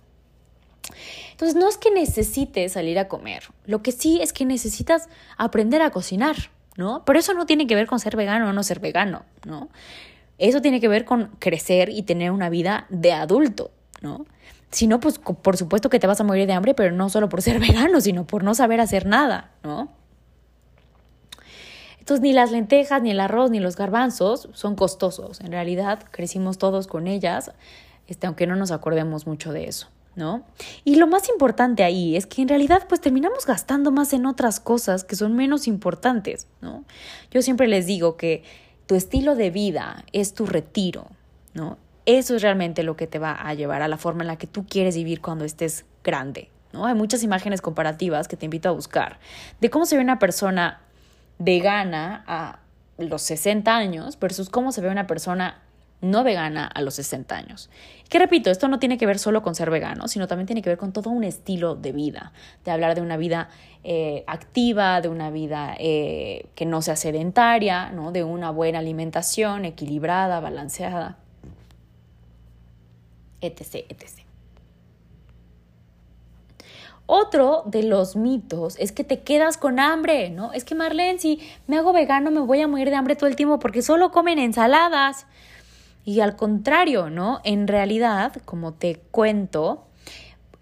Entonces, 1.31 1.57
no 1.57 1.67
es 1.67 1.79
que 1.79 1.91
necesites 1.91 2.73
salir 2.73 2.99
a 2.99 3.09
comer, 3.09 3.45
lo 3.65 3.83
que 3.83 3.93
sí 3.93 4.21
es 4.21 4.35
que 4.35 4.45
necesitas 4.45 5.09
aprender 5.39 5.81
a 5.81 5.91
cocinar, 5.91 6.37
¿no? 6.77 7.05
Pero 7.07 7.19
eso 7.19 7.33
no 7.33 7.47
tiene 7.47 7.67
que 7.67 7.75
ver 7.75 7.87
con 7.87 8.01
ser 8.01 8.17
vegano 8.17 8.51
o 8.51 8.53
no 8.53 8.63
ser 8.63 8.81
vegano, 8.81 9.25
¿no? 9.47 9.71
Eso 10.37 10.61
tiene 10.61 10.79
que 10.79 10.89
ver 10.89 11.07
con 11.07 11.29
crecer 11.39 11.89
y 11.89 12.03
tener 12.03 12.33
una 12.33 12.51
vida 12.51 12.87
de 12.91 13.13
adulto, 13.13 13.71
¿no? 14.03 14.27
Si 14.71 14.87
no, 14.87 15.01
pues 15.01 15.19
por 15.19 15.57
supuesto 15.57 15.89
que 15.89 15.99
te 15.99 16.07
vas 16.07 16.21
a 16.21 16.25
morir 16.25 16.47
de 16.47 16.53
hambre, 16.53 16.75
pero 16.75 16.95
no 16.95 17.09
solo 17.09 17.31
por 17.31 17.41
ser 17.41 17.61
vegano, 17.67 18.03
sino 18.03 18.27
por 18.27 18.45
no 18.45 18.55
saber 18.55 18.81
hacer 18.81 19.07
nada, 19.07 19.53
¿no? 19.63 19.89
Entonces, 22.09 22.23
ni 22.23 22.33
las 22.33 22.51
lentejas, 22.53 23.03
ni 23.03 23.11
el 23.11 23.21
arroz, 23.21 23.51
ni 23.51 23.61
los 23.61 23.77
garbanzos 23.77 24.49
son 24.55 24.77
costosos. 24.77 25.43
En 25.43 25.53
realidad, 25.53 26.03
crecimos 26.11 26.57
todos 26.57 26.87
con 26.87 27.07
ellas, 27.07 27.53
este, 28.07 28.27
aunque 28.27 28.47
no 28.47 28.57
nos 28.57 28.71
acordemos 28.71 29.27
mucho 29.27 29.53
de 29.53 29.67
eso, 29.67 29.89
¿no? 30.17 30.43
Y 30.85 30.95
lo 30.95 31.07
más 31.07 31.29
importante 31.29 31.85
ahí 31.85 32.17
es 32.17 32.25
que 32.25 32.41
en 32.41 32.49
realidad, 32.49 32.87
pues 32.89 33.03
terminamos 33.03 33.45
gastando 33.45 33.91
más 33.91 34.15
en 34.15 34.25
otras 34.25 34.59
cosas 34.59 35.05
que 35.05 35.17
son 35.17 35.37
menos 35.37 35.67
importantes, 35.67 36.47
¿no? 36.63 36.83
Yo 37.31 37.43
siempre 37.43 37.69
les 37.69 37.85
digo 37.85 38.17
que 38.17 38.43
tu 38.87 38.95
estilo 38.95 39.35
de 39.35 39.51
vida 39.51 40.07
es 40.15 40.33
tu 40.33 40.47
retiro, 40.47 41.09
¿no? 41.53 41.77
Eso 42.07 42.37
es 42.37 42.41
realmente 42.41 42.85
lo 42.85 42.97
que 42.97 43.07
te 43.07 43.19
va 43.19 43.33
a 43.33 43.53
llevar 43.53 43.83
a 43.83 43.89
la 43.89 43.99
forma 43.99 44.23
en 44.23 44.29
la 44.29 44.39
que 44.39 44.47
tú 44.47 44.65
quieres 44.67 44.97
vivir 44.97 45.21
cuando 45.21 45.45
estés 45.45 45.85
grande. 46.03 46.49
¿no? 46.73 46.87
Hay 46.87 46.95
muchas 46.95 47.23
imágenes 47.23 47.61
comparativas 47.61 48.29
que 48.29 48.37
te 48.39 48.47
invito 48.47 48.71
a 48.71 48.73
buscar 48.73 49.19
de 49.61 49.69
cómo 49.69 49.85
se 49.85 49.97
ve 49.97 50.03
una 50.03 50.19
persona 50.19 50.81
vegana 51.39 52.25
a 52.27 52.61
los 52.99 53.23
60 53.23 53.75
años 53.77 54.19
versus 54.19 54.51
cómo 54.51 54.73
se 54.73 54.81
ve 54.81 54.89
una 54.89 55.07
persona 55.07 55.63
no 56.01 56.23
vegana 56.23 56.67
a 56.67 56.81
los 56.81 56.95
60 56.95 57.37
años. 57.37 57.71
Que 58.09 58.19
repito, 58.19 58.51
esto 58.51 58.69
no 58.69 58.79
tiene 58.79 58.99
que 58.99 59.07
ver 59.07 59.19
solo 59.19 59.43
con 59.43 59.55
ser 59.55 59.71
vegano, 59.71 60.07
sino 60.07 60.29
también 60.29 60.47
tiene 60.47 60.63
que 60.63 60.71
ver 60.71 60.79
con 60.79 60.93
todo 60.93 61.11
un 61.11 61.25
estilo 61.25 61.75
de 61.75 61.93
vida, 61.93 62.33
de 62.65 62.71
hablar 62.71 62.95
de 62.95 63.01
una 63.01 63.17
vida 63.17 63.49
eh, 63.83 64.23
activa, 64.27 65.01
de 65.01 65.09
una 65.09 65.31
vida 65.31 65.75
eh, 65.79 66.47
que 66.55 66.67
no 66.67 66.83
sea 66.83 66.97
sedentaria, 66.97 67.91
¿no? 67.91 68.13
de 68.13 68.23
una 68.23 68.51
buena 68.51 68.79
alimentación 68.79 69.65
equilibrada, 69.65 70.41
balanceada 70.41 71.19
etc., 73.41 73.87
etc. 73.89 74.28
Otro 77.11 77.63
de 77.65 77.85
los 77.85 78.17
mitos 78.17 78.77
es 78.79 78.93
que 78.93 79.03
te 79.03 79.21
quedas 79.21 79.57
con 79.57 79.81
hambre, 79.81 80.29
¿no? 80.29 80.53
Es 80.53 80.65
que 80.65 80.75
Marlene, 80.75 81.19
si 81.19 81.41
me 81.67 81.79
hago 81.79 81.95
vegano 81.95 82.31
me 82.31 82.41
voy 82.41 82.61
a 82.61 82.69
morir 82.69 82.91
de 82.91 82.97
hambre 82.97 83.17
todo 83.17 83.31
el 83.31 83.35
tiempo 83.35 83.59
porque 83.59 83.81
solo 83.81 84.11
comen 84.11 84.39
ensaladas. 84.39 85.25
Y 86.05 86.21
al 86.21 86.37
contrario, 86.37 87.09
¿no? 87.09 87.41
En 87.45 87.67
realidad, 87.67 88.35
como 88.45 88.75
te 88.75 89.01
cuento, 89.11 89.87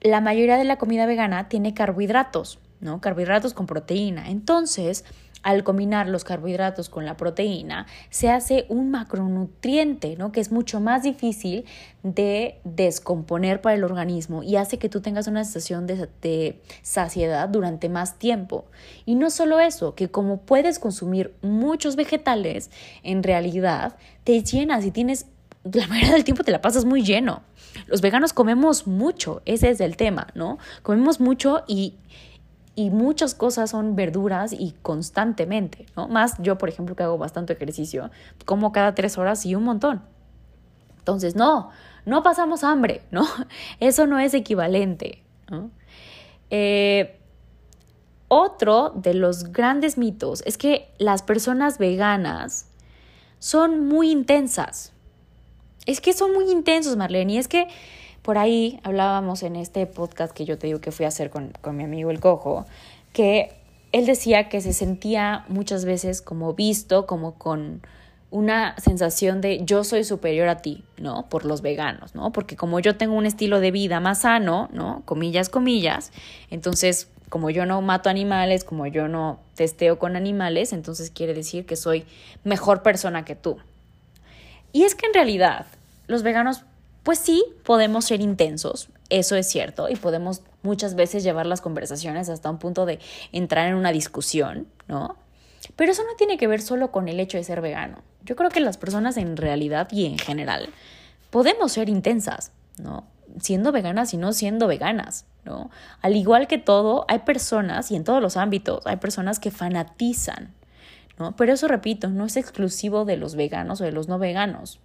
la 0.01 0.21
mayoría 0.21 0.57
de 0.57 0.63
la 0.63 0.79
comida 0.79 1.05
vegana 1.05 1.49
tiene 1.49 1.75
carbohidratos, 1.75 2.61
¿no? 2.79 3.01
Carbohidratos 3.01 3.53
con 3.53 3.67
proteína. 3.67 4.31
Entonces, 4.31 5.05
al 5.47 5.63
combinar 5.63 6.09
los 6.09 6.25
carbohidratos 6.25 6.89
con 6.89 7.05
la 7.05 7.17
proteína, 7.17 7.87
se 8.11 8.31
hace 8.31 8.67
un 8.69 8.91
macronutriente, 8.91 10.17
¿no? 10.17 10.33
Que 10.33 10.41
es 10.41 10.51
mucho 10.51 10.81
más 10.81 11.05
difícil 11.05 11.65
de 12.03 12.59
descomponer 12.65 13.61
para 13.61 13.77
el 13.77 13.85
organismo 13.85 14.43
y 14.43 14.57
hace 14.57 14.79
que 14.79 14.89
tú 14.89 15.01
tengas 15.03 15.29
una 15.29 15.45
sensación 15.45 15.87
de, 15.87 16.61
saciedad 16.83 17.49
durante 17.49 17.89
más 17.89 18.19
tiempo. 18.19 18.65
Y 19.05 19.15
no 19.15 19.31
solo 19.31 19.61
eso, 19.61 19.95
que 19.95 20.09
como 20.09 20.39
puedes 20.39 20.81
consumir 20.81 21.33
muchos 21.43 21.95
vegetales, 21.95 22.73
en 23.05 23.23
realidad 23.23 23.95
te 24.25 24.43
llenas 24.43 24.85
y 24.85 24.91
tienes 24.91 25.27
la 25.63 25.87
mayoría 25.87 26.15
del 26.15 26.25
tiempo 26.25 26.43
te 26.43 26.51
la 26.51 26.61
pasas 26.61 26.85
muy 26.85 27.05
lleno. 27.05 27.43
Los 27.87 28.01
veganos 28.01 28.33
comemos 28.33 28.89
mucho, 28.89 29.43
ese 29.45 29.71
es 29.71 29.81
el 29.81 29.97
tema, 29.97 30.27
¿no? 30.35 30.59
Comemos 30.83 31.21
mucho 31.21 31.63
y, 31.69 31.95
y 32.77 32.91
muchas 32.91 33.35
cosas 33.35 33.71
son 33.71 33.97
verduras 33.97 34.53
y 34.53 34.75
constantemente, 34.83 35.87
¿no? 35.97 36.09
Más 36.09 36.35
yo, 36.39 36.59
por 36.59 36.69
ejemplo, 36.69 36.95
que 36.95 37.03
hago 37.03 37.17
bastante 37.17 37.55
ejercicio, 37.55 38.11
como 38.45 38.71
cada 38.71 38.95
tres 38.95 39.17
horas 39.17 39.45
y 39.47 39.55
un 39.55 39.65
montón. 39.65 40.03
Entonces, 40.99 41.35
no, 41.35 41.71
no 42.05 42.23
pasamos 42.23 42.63
hambre, 42.65 43.03
¿no? 43.11 43.27
Eso 43.81 44.07
no 44.07 44.19
es 44.19 44.35
equivalente. 44.35 45.23
Eh, 46.51 47.19
otro 48.29 48.93
de 48.95 49.15
los 49.15 49.53
grandes 49.53 49.97
mitos 49.97 50.43
es 50.45 50.59
que 50.59 50.93
las 50.99 51.23
personas 51.23 51.79
veganas 51.79 52.69
son 53.39 53.87
muy 53.89 54.11
intensas. 54.11 54.93
Es 55.87 56.03
que 56.03 56.13
son 56.13 56.35
muy 56.35 56.51
intensos, 56.51 56.97
Marlene, 56.97 57.35
y 57.35 57.39
es 57.39 57.49
que 57.49 57.69
por 58.27 58.39
ahí 58.39 58.81
hablábamos 58.83 59.45
en 59.45 59.55
este 59.55 59.87
podcast 59.87 60.35
que 60.35 60.45
yo 60.45 60.59
te 60.59 60.67
digo 60.67 60.81
que 60.81 60.91
fui 60.91 61.05
a 61.05 61.09
hacer 61.09 61.31
con, 61.31 61.53
mi 61.77 61.85
amigo 61.85 62.11
el 62.11 62.19
cojo, 62.19 62.67
que 63.13 63.53
él 63.93 64.05
decía 64.05 64.49
que 64.49 64.61
se 64.61 64.73
sentía 64.73 65.45
muchas 65.47 65.85
veces 65.85 66.23
como 66.23 66.53
visto, 66.53 67.07
como 67.07 67.35
con 67.35 67.83
una 68.33 68.77
sensación 68.81 69.41
de 69.41 69.65
yo 69.65 69.85
soy 69.85 70.03
superior 70.03 70.49
a 70.49 70.57
ti, 70.57 70.83
¿no? 70.99 71.29
Por 71.29 71.45
los 71.45 71.63
veganos, 71.63 72.17
¿no? 72.17 72.33
Porque 72.33 72.57
como 72.57 72.81
yo 72.81 72.97
tengo 72.97 73.15
un 73.15 73.27
estilo 73.27 73.61
de 73.61 73.71
vida 73.71 74.01
más 74.01 74.23
sano, 74.23 74.69
¿no? 74.73 75.03
Comillas, 75.05 75.49
comillas, 75.49 76.11
entonces 76.51 77.09
como 77.29 77.51
yo 77.51 77.65
no 77.65 77.81
mato 77.81 78.11
animales, 78.11 78.65
como 78.65 78.89
yo 78.89 79.07
no 79.07 79.39
testeo 79.55 80.01
con 80.01 80.17
animales, 80.17 80.73
entonces 80.73 81.13
quiere 81.13 81.33
decir 81.33 81.65
que 81.65 81.77
soy 81.77 82.05
mejor 82.43 82.83
persona 82.83 83.25
que 83.25 83.37
tú. 83.37 83.59
Y 84.73 84.83
es 84.83 84.97
que 84.97 85.07
en 85.07 85.15
realidad 85.15 85.67
los 86.09 86.25
veganos 86.25 86.65
pues 87.07 87.21
sí, 87.21 87.45
podemos 87.63 88.05
ser 88.05 88.21
intensos, 88.21 88.89
eso 89.11 89.37
es 89.37 89.47
cierto, 89.47 89.89
y 89.89 89.95
podemos 89.95 90.43
muchas 90.65 90.97
veces 90.97 91.23
llevar 91.23 91.47
las 91.47 91.61
conversaciones 91.61 92.29
hasta 92.29 92.51
un 92.51 92.59
punto 92.59 92.85
de 92.85 92.99
entrar 93.31 93.69
en 93.69 93.77
una 93.77 93.93
discusión, 93.93 94.67
¿no? 94.89 95.15
Pero 95.77 95.93
eso 95.93 96.03
no 96.03 96.17
tiene 96.17 96.37
que 96.37 96.49
ver 96.49 96.61
solo 96.61 96.91
con 96.91 97.07
el 97.07 97.21
hecho 97.21 97.39
de 97.39 97.45
ser 97.45 97.61
vegano. 97.61 98.03
Yo 98.25 98.35
creo 98.35 98.51
que 98.51 98.59
las 98.59 98.77
personas 98.77 99.19
en 99.19 99.37
realidad 99.37 99.87
y 99.93 100.07
en 100.07 100.19
general 100.19 100.69
podemos 101.31 101.71
ser 101.71 101.89
intensas, 101.89 102.51
¿no? 102.77 103.07
Siendo 103.41 103.71
veganas 103.71 104.13
y 104.13 104.17
no 104.17 104.33
siendo 104.33 104.67
veganas, 104.67 105.27
¿no? 105.45 105.71
Al 106.03 106.17
igual 106.17 106.49
que 106.49 106.59
todo, 106.59 107.05
hay 107.07 107.21
personas, 107.21 107.93
y 107.93 107.95
en 107.95 108.03
todos 108.03 108.21
los 108.21 108.37
ámbitos, 108.37 108.85
hay 108.85 108.97
personas 108.97 109.39
que 109.39 109.53
fanatizan, 109.53 110.53
¿no? 111.21 111.37
Pero 111.37 111.53
eso, 111.53 111.69
repito, 111.69 112.09
no 112.09 112.25
es 112.25 112.37
exclusivo 112.37 113.05
de 113.05 113.17
los 113.17 113.37
veganos 113.37 113.81
o 113.81 113.85
de 113.85 113.93
los 113.93 114.09
no 114.09 114.19
veganos. 114.19 114.81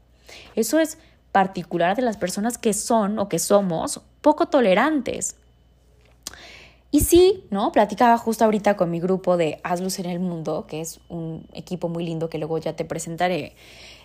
Eso 0.55 0.79
es 0.79 0.99
particular 1.31 1.95
de 1.95 2.01
las 2.01 2.17
personas 2.17 2.57
que 2.57 2.73
son 2.73 3.19
o 3.19 3.29
que 3.29 3.39
somos 3.39 4.01
poco 4.21 4.47
tolerantes. 4.47 5.35
Y 6.93 7.01
sí, 7.01 7.45
¿no? 7.49 7.71
Platicaba 7.71 8.17
justo 8.17 8.43
ahorita 8.43 8.75
con 8.75 8.91
mi 8.91 8.99
grupo 8.99 9.37
de 9.37 9.61
Haz 9.63 9.79
Luz 9.79 9.99
en 9.99 10.07
el 10.07 10.19
Mundo, 10.19 10.65
que 10.67 10.81
es 10.81 10.99
un 11.07 11.47
equipo 11.53 11.87
muy 11.87 12.03
lindo 12.03 12.29
que 12.29 12.37
luego 12.37 12.57
ya 12.57 12.75
te 12.75 12.83
presentaré. 12.83 13.55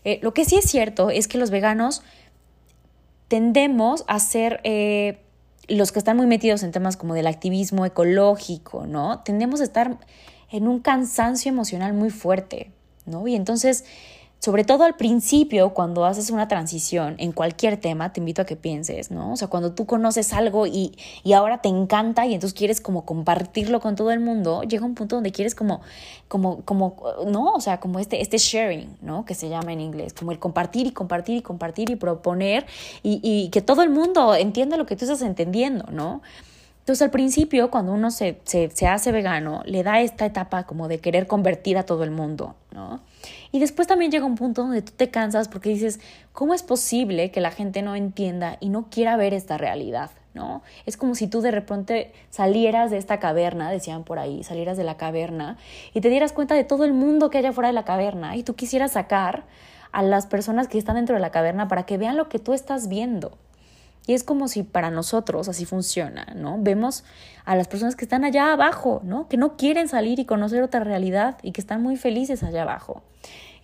Eh, 0.04 0.20
lo 0.22 0.32
que 0.32 0.44
sí 0.44 0.56
es 0.56 0.70
cierto 0.70 1.10
es 1.10 1.26
que 1.26 1.36
los 1.36 1.50
veganos 1.50 2.02
tendemos 3.26 4.04
a 4.06 4.20
ser 4.20 4.60
eh, 4.62 5.18
los 5.66 5.90
que 5.90 5.98
están 5.98 6.16
muy 6.16 6.26
metidos 6.26 6.62
en 6.62 6.70
temas 6.70 6.96
como 6.96 7.14
del 7.14 7.26
activismo 7.26 7.84
ecológico, 7.84 8.86
¿no? 8.86 9.20
Tendemos 9.24 9.60
a 9.60 9.64
estar 9.64 9.98
en 10.52 10.68
un 10.68 10.78
cansancio 10.78 11.50
emocional 11.50 11.92
muy 11.92 12.10
fuerte, 12.10 12.70
¿no? 13.04 13.26
Y 13.26 13.34
entonces 13.34 13.84
sobre 14.38 14.64
todo 14.64 14.84
al 14.84 14.94
principio, 14.94 15.70
cuando 15.70 16.04
haces 16.04 16.30
una 16.30 16.46
transición 16.46 17.16
en 17.18 17.32
cualquier 17.32 17.78
tema, 17.78 18.12
te 18.12 18.20
invito 18.20 18.42
a 18.42 18.44
que 18.44 18.54
pienses, 18.54 19.10
¿no? 19.10 19.32
O 19.32 19.36
sea, 19.36 19.48
cuando 19.48 19.72
tú 19.72 19.86
conoces 19.86 20.32
algo 20.32 20.66
y, 20.66 20.96
y, 21.24 21.32
ahora 21.32 21.62
te 21.62 21.68
encanta 21.68 22.26
y 22.26 22.34
entonces 22.34 22.56
quieres 22.56 22.80
como 22.80 23.04
compartirlo 23.04 23.80
con 23.80 23.96
todo 23.96 24.12
el 24.12 24.20
mundo, 24.20 24.62
llega 24.62 24.84
un 24.84 24.94
punto 24.94 25.16
donde 25.16 25.32
quieres 25.32 25.54
como, 25.54 25.80
como, 26.28 26.60
como, 26.62 26.96
¿no? 27.26 27.54
O 27.54 27.60
sea, 27.60 27.80
como 27.80 27.98
este, 27.98 28.20
este 28.20 28.38
sharing, 28.38 28.96
¿no? 29.00 29.24
Que 29.24 29.34
se 29.34 29.48
llama 29.48 29.72
en 29.72 29.80
inglés, 29.80 30.12
como 30.12 30.30
el 30.30 30.38
compartir 30.38 30.86
y 30.86 30.92
compartir 30.92 31.38
y 31.38 31.42
compartir 31.42 31.90
y 31.90 31.96
proponer 31.96 32.66
y, 33.02 33.20
y 33.22 33.48
que 33.48 33.62
todo 33.62 33.82
el 33.82 33.90
mundo 33.90 34.34
entienda 34.34 34.76
lo 34.76 34.86
que 34.86 34.96
tú 34.96 35.06
estás 35.06 35.22
entendiendo, 35.22 35.86
¿no? 35.90 36.22
Entonces 36.86 37.02
al 37.02 37.10
principio, 37.10 37.68
cuando 37.72 37.92
uno 37.92 38.12
se, 38.12 38.38
se, 38.44 38.70
se, 38.70 38.86
hace 38.86 39.10
vegano, 39.10 39.62
le 39.64 39.82
da 39.82 40.00
esta 40.02 40.24
etapa 40.24 40.66
como 40.66 40.86
de 40.86 41.00
querer 41.00 41.26
convertir 41.26 41.78
a 41.78 41.82
todo 41.82 42.04
el 42.04 42.12
mundo, 42.12 42.54
¿no? 42.70 43.00
Y 43.52 43.58
después 43.58 43.88
también 43.88 44.10
llega 44.10 44.24
un 44.24 44.34
punto 44.34 44.62
donde 44.62 44.82
tú 44.82 44.92
te 44.96 45.10
cansas 45.10 45.48
porque 45.48 45.70
dices, 45.70 46.00
¿cómo 46.32 46.54
es 46.54 46.62
posible 46.62 47.30
que 47.30 47.40
la 47.40 47.50
gente 47.50 47.82
no 47.82 47.94
entienda 47.94 48.56
y 48.60 48.68
no 48.68 48.88
quiera 48.90 49.16
ver 49.16 49.34
esta 49.34 49.58
realidad? 49.58 50.10
¿no? 50.34 50.62
Es 50.84 50.96
como 50.96 51.14
si 51.14 51.26
tú 51.26 51.40
de 51.40 51.50
repente 51.50 52.12
salieras 52.30 52.90
de 52.90 52.98
esta 52.98 53.18
caverna, 53.18 53.70
decían 53.70 54.04
por 54.04 54.18
ahí, 54.18 54.44
salieras 54.44 54.76
de 54.76 54.84
la 54.84 54.96
caverna 54.96 55.56
y 55.94 56.00
te 56.00 56.10
dieras 56.10 56.32
cuenta 56.32 56.54
de 56.54 56.64
todo 56.64 56.84
el 56.84 56.92
mundo 56.92 57.30
que 57.30 57.38
hay 57.38 57.46
afuera 57.46 57.68
de 57.68 57.74
la 57.74 57.84
caverna 57.84 58.36
y 58.36 58.42
tú 58.42 58.54
quisieras 58.54 58.92
sacar 58.92 59.44
a 59.92 60.02
las 60.02 60.26
personas 60.26 60.68
que 60.68 60.78
están 60.78 60.96
dentro 60.96 61.14
de 61.14 61.22
la 61.22 61.30
caverna 61.30 61.68
para 61.68 61.86
que 61.86 61.96
vean 61.96 62.16
lo 62.16 62.28
que 62.28 62.38
tú 62.38 62.52
estás 62.52 62.88
viendo. 62.88 63.38
Y 64.06 64.14
es 64.14 64.22
como 64.22 64.46
si 64.46 64.62
para 64.62 64.90
nosotros 64.90 65.48
así 65.48 65.64
funciona, 65.64 66.26
¿no? 66.36 66.58
Vemos 66.60 67.04
a 67.44 67.56
las 67.56 67.66
personas 67.66 67.96
que 67.96 68.04
están 68.04 68.24
allá 68.24 68.52
abajo, 68.52 69.00
¿no? 69.04 69.28
Que 69.28 69.36
no 69.36 69.56
quieren 69.56 69.88
salir 69.88 70.20
y 70.20 70.24
conocer 70.24 70.62
otra 70.62 70.84
realidad 70.84 71.38
y 71.42 71.52
que 71.52 71.60
están 71.60 71.82
muy 71.82 71.96
felices 71.96 72.44
allá 72.44 72.62
abajo. 72.62 73.02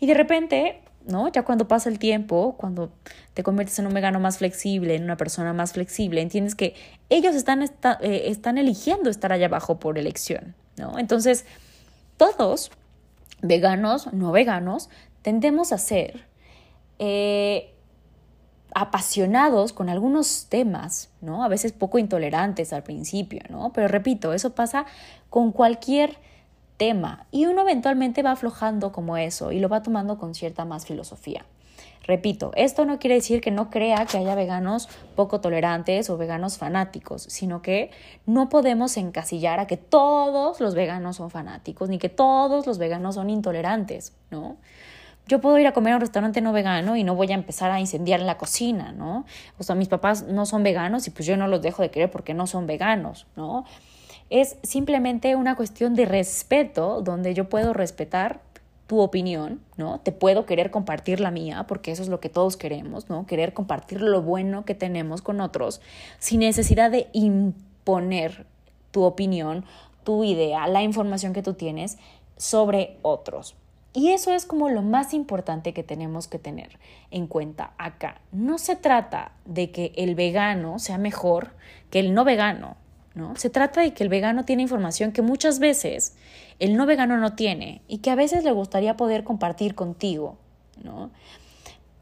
Y 0.00 0.06
de 0.06 0.14
repente, 0.14 0.80
¿no? 1.06 1.28
Ya 1.28 1.44
cuando 1.44 1.68
pasa 1.68 1.88
el 1.88 2.00
tiempo, 2.00 2.56
cuando 2.58 2.90
te 3.34 3.44
conviertes 3.44 3.78
en 3.78 3.86
un 3.86 3.94
vegano 3.94 4.18
más 4.18 4.38
flexible, 4.38 4.96
en 4.96 5.04
una 5.04 5.16
persona 5.16 5.52
más 5.52 5.72
flexible, 5.74 6.20
entiendes 6.20 6.56
que 6.56 6.74
ellos 7.08 7.36
están, 7.36 7.62
eh, 7.62 7.68
están 8.26 8.58
eligiendo 8.58 9.10
estar 9.10 9.32
allá 9.32 9.46
abajo 9.46 9.78
por 9.78 9.96
elección, 9.96 10.56
¿no? 10.76 10.98
Entonces, 10.98 11.44
todos, 12.16 12.72
veganos, 13.42 14.12
no 14.12 14.32
veganos, 14.32 14.90
tendemos 15.22 15.72
a 15.72 15.78
ser 15.78 16.24
eh, 16.98 17.72
apasionados 18.74 19.72
con 19.72 19.88
algunos 19.88 20.46
temas, 20.48 21.10
¿no? 21.20 21.44
A 21.44 21.48
veces 21.48 21.72
poco 21.72 21.98
intolerantes 21.98 22.72
al 22.72 22.82
principio, 22.82 23.42
¿no? 23.48 23.72
Pero 23.72 23.88
repito, 23.88 24.32
eso 24.32 24.54
pasa 24.54 24.86
con 25.30 25.52
cualquier 25.52 26.16
tema 26.76 27.26
y 27.30 27.46
uno 27.46 27.62
eventualmente 27.62 28.22
va 28.22 28.32
aflojando 28.32 28.92
como 28.92 29.16
eso 29.16 29.52
y 29.52 29.60
lo 29.60 29.68
va 29.68 29.82
tomando 29.82 30.18
con 30.18 30.34
cierta 30.34 30.64
más 30.64 30.86
filosofía. 30.86 31.44
Repito, 32.04 32.50
esto 32.56 32.84
no 32.84 32.98
quiere 32.98 33.14
decir 33.14 33.40
que 33.40 33.52
no 33.52 33.70
crea 33.70 34.06
que 34.06 34.18
haya 34.18 34.34
veganos 34.34 34.88
poco 35.14 35.40
tolerantes 35.40 36.10
o 36.10 36.18
veganos 36.18 36.58
fanáticos, 36.58 37.22
sino 37.22 37.62
que 37.62 37.92
no 38.26 38.48
podemos 38.48 38.96
encasillar 38.96 39.60
a 39.60 39.68
que 39.68 39.76
todos 39.76 40.60
los 40.60 40.74
veganos 40.74 41.16
son 41.16 41.30
fanáticos 41.30 41.88
ni 41.88 41.98
que 41.98 42.08
todos 42.08 42.66
los 42.66 42.78
veganos 42.78 43.14
son 43.14 43.30
intolerantes, 43.30 44.14
¿no? 44.30 44.56
Yo 45.26 45.40
puedo 45.40 45.58
ir 45.58 45.66
a 45.66 45.72
comer 45.72 45.92
a 45.92 45.96
un 45.96 46.00
restaurante 46.00 46.40
no 46.40 46.52
vegano 46.52 46.96
y 46.96 47.04
no 47.04 47.14
voy 47.14 47.30
a 47.30 47.34
empezar 47.34 47.70
a 47.70 47.80
incendiar 47.80 48.20
la 48.20 48.38
cocina, 48.38 48.92
¿no? 48.92 49.24
O 49.58 49.62
sea, 49.62 49.74
mis 49.74 49.88
papás 49.88 50.24
no 50.24 50.46
son 50.46 50.62
veganos 50.62 51.06
y 51.06 51.10
pues 51.10 51.26
yo 51.26 51.36
no 51.36 51.46
los 51.46 51.62
dejo 51.62 51.82
de 51.82 51.90
querer 51.90 52.10
porque 52.10 52.34
no 52.34 52.46
son 52.46 52.66
veganos, 52.66 53.26
¿no? 53.36 53.64
Es 54.30 54.56
simplemente 54.62 55.36
una 55.36 55.56
cuestión 55.56 55.94
de 55.94 56.06
respeto 56.06 57.02
donde 57.02 57.34
yo 57.34 57.48
puedo 57.48 57.72
respetar 57.72 58.40
tu 58.86 59.00
opinión, 59.00 59.60
¿no? 59.76 60.00
Te 60.00 60.12
puedo 60.12 60.44
querer 60.44 60.70
compartir 60.70 61.20
la 61.20 61.30
mía, 61.30 61.64
porque 61.68 61.92
eso 61.92 62.02
es 62.02 62.08
lo 62.08 62.20
que 62.20 62.28
todos 62.28 62.56
queremos, 62.56 63.08
¿no? 63.08 63.26
Querer 63.26 63.54
compartir 63.54 64.02
lo 64.02 64.22
bueno 64.22 64.64
que 64.64 64.74
tenemos 64.74 65.22
con 65.22 65.40
otros 65.40 65.80
sin 66.18 66.40
necesidad 66.40 66.90
de 66.90 67.08
imponer 67.12 68.44
tu 68.90 69.02
opinión, 69.04 69.64
tu 70.04 70.24
idea, 70.24 70.66
la 70.66 70.82
información 70.82 71.32
que 71.32 71.42
tú 71.42 71.54
tienes 71.54 71.96
sobre 72.36 72.98
otros. 73.02 73.54
Y 73.94 74.10
eso 74.12 74.32
es 74.32 74.46
como 74.46 74.70
lo 74.70 74.82
más 74.82 75.12
importante 75.12 75.74
que 75.74 75.82
tenemos 75.82 76.26
que 76.26 76.38
tener 76.38 76.78
en 77.10 77.26
cuenta 77.26 77.72
acá. 77.76 78.20
No 78.32 78.56
se 78.58 78.74
trata 78.74 79.32
de 79.44 79.70
que 79.70 79.92
el 79.96 80.14
vegano 80.14 80.78
sea 80.78 80.96
mejor 80.96 81.50
que 81.90 82.00
el 82.00 82.14
no 82.14 82.24
vegano, 82.24 82.76
¿no? 83.14 83.36
Se 83.36 83.50
trata 83.50 83.82
de 83.82 83.92
que 83.92 84.02
el 84.02 84.08
vegano 84.08 84.44
tiene 84.44 84.62
información 84.62 85.12
que 85.12 85.20
muchas 85.20 85.58
veces 85.58 86.16
el 86.58 86.76
no 86.76 86.86
vegano 86.86 87.18
no 87.18 87.34
tiene 87.34 87.82
y 87.86 87.98
que 87.98 88.10
a 88.10 88.14
veces 88.14 88.44
le 88.44 88.52
gustaría 88.52 88.96
poder 88.96 89.24
compartir 89.24 89.74
contigo, 89.74 90.38
¿no? 90.82 91.10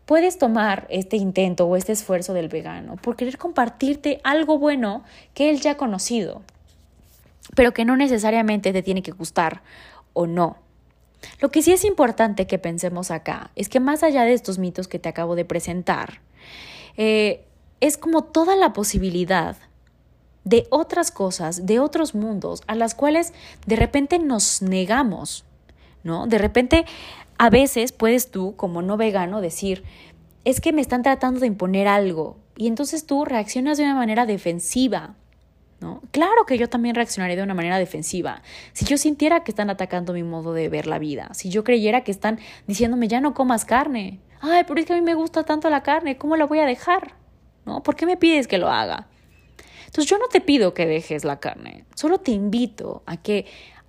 Puedes 0.07 0.39
tomar 0.39 0.87
este 0.91 1.17
intento 1.17 1.67
o 1.67 1.77
este 1.77 1.93
esfuerzo 1.93 2.35
del 2.35 2.49
vegano 2.49 2.97
por 2.97 3.17
querer 3.17 3.39
compartirte 3.39 4.21
algo 4.23 4.59
bueno 4.59 5.03
que 5.35 5.51
él 5.51 5.61
ya 5.61 5.73
ha 5.73 5.77
conocido, 5.77 6.43
pero 7.57 7.73
que 7.73 7.85
no 7.85 7.97
necesariamente 7.97 8.73
te 8.73 8.83
tiene 8.83 9.03
que 9.03 9.13
gustar 9.13 9.63
o 10.13 10.27
no. 10.27 10.57
Lo 11.41 11.51
que 11.51 11.63
sí 11.63 11.73
es 11.73 11.85
importante 11.85 12.47
que 12.47 12.59
pensemos 12.59 13.11
acá 13.11 13.51
es 13.57 13.69
que 13.69 13.81
más 13.81 14.03
allá 14.03 14.25
de 14.25 14.33
estos 14.33 14.59
mitos 14.59 14.89
que 14.89 14.99
te 14.99 15.09
acabo 15.09 15.35
de 15.37 15.45
presentar, 15.45 16.21
eh, 16.97 17.45
es 17.81 17.97
como 17.97 18.25
toda 18.25 18.57
la 18.57 18.73
posibilidad 18.73 19.57
de 20.45 20.67
otras 20.71 21.11
cosas, 21.11 21.67
de 21.67 21.81
otros 21.81 22.15
mundos, 22.15 22.63
a 22.67 22.75
las 22.75 22.95
cuales 22.95 23.33
de 23.67 23.77
repente 23.77 24.19
nos 24.19 24.63
negamos, 24.63 25.45
¿no? 26.03 26.27
De 26.27 26.39
repente, 26.39 26.87
a 27.39 27.51
veces 27.51 27.93
puedes 27.93 28.31
tú, 28.31 28.55
como 28.57 28.83
no 28.83 28.97
vegano, 28.97 29.41
decir, 29.41 29.85
es 30.45 30.61
que 30.61 30.73
me 30.73 30.81
están 30.81 31.03
tratando 31.03 31.41
de 31.41 31.47
imponer 31.47 31.89
algo, 31.89 32.39
y 32.57 32.67
entonces 32.67 33.07
tú 33.07 33.25
reaccionas 33.25 33.79
de 33.79 33.85
una 33.85 33.95
manera 33.95 34.27
defensiva, 34.27 35.15
¿no? 35.81 36.03
Claro 36.11 36.47
que 36.47 36.59
yo 36.59 36.69
también 36.69 36.95
reaccionaría 36.95 37.37
de 37.37 37.43
una 37.43 37.55
manera 37.55 37.79
defensiva. 37.79 38.43
Si 38.73 38.85
yo 38.85 38.99
sintiera 38.99 39.43
que 39.43 39.51
están 39.51 39.71
atacando 39.71 40.13
mi 40.13 40.23
modo 40.23 40.53
de 40.53 40.69
ver 40.69 40.87
la 40.87 40.99
vida, 40.99 41.29
si 41.33 41.49
yo 41.49 41.65
creyera 41.65 42.05
que 42.05 42.11
están 42.11 42.39
diciéndome 42.67 43.09
ya 43.09 43.21
no 43.21 43.35
comas 43.35 43.65
carne, 43.65 44.21
ay, 44.41 44.65
pero 44.67 44.81
es 44.81 44.87
que 44.87 44.93
a 44.93 44.97
mí 44.97 45.03
me 45.03 45.15
gusta 45.15 45.45
tanto 45.45 45.71
la 45.71 45.83
carne, 45.83 46.17
¿cómo 46.17 46.37
la 46.37 46.47
voy 46.47 46.59
a 46.59 46.67
dejar? 46.67 47.15
¿No? 47.65 47.83
¿Por 47.83 47.97
qué 47.97 48.07
me 48.07 48.17
pides 48.17 48.47
que 48.47 48.59
lo 48.59 48.69
haga? 48.69 49.09
Entonces 49.87 50.09
yo 50.09 50.19
no 50.19 50.29
te 50.29 50.41
pido 50.41 50.73
que 50.73 50.87
dejes 50.87 51.25
la 51.25 51.41
carne, 51.41 51.85
solo 51.95 52.19
te 52.19 52.31
invito 52.31 53.03
a 53.07 53.17
que 53.17 53.47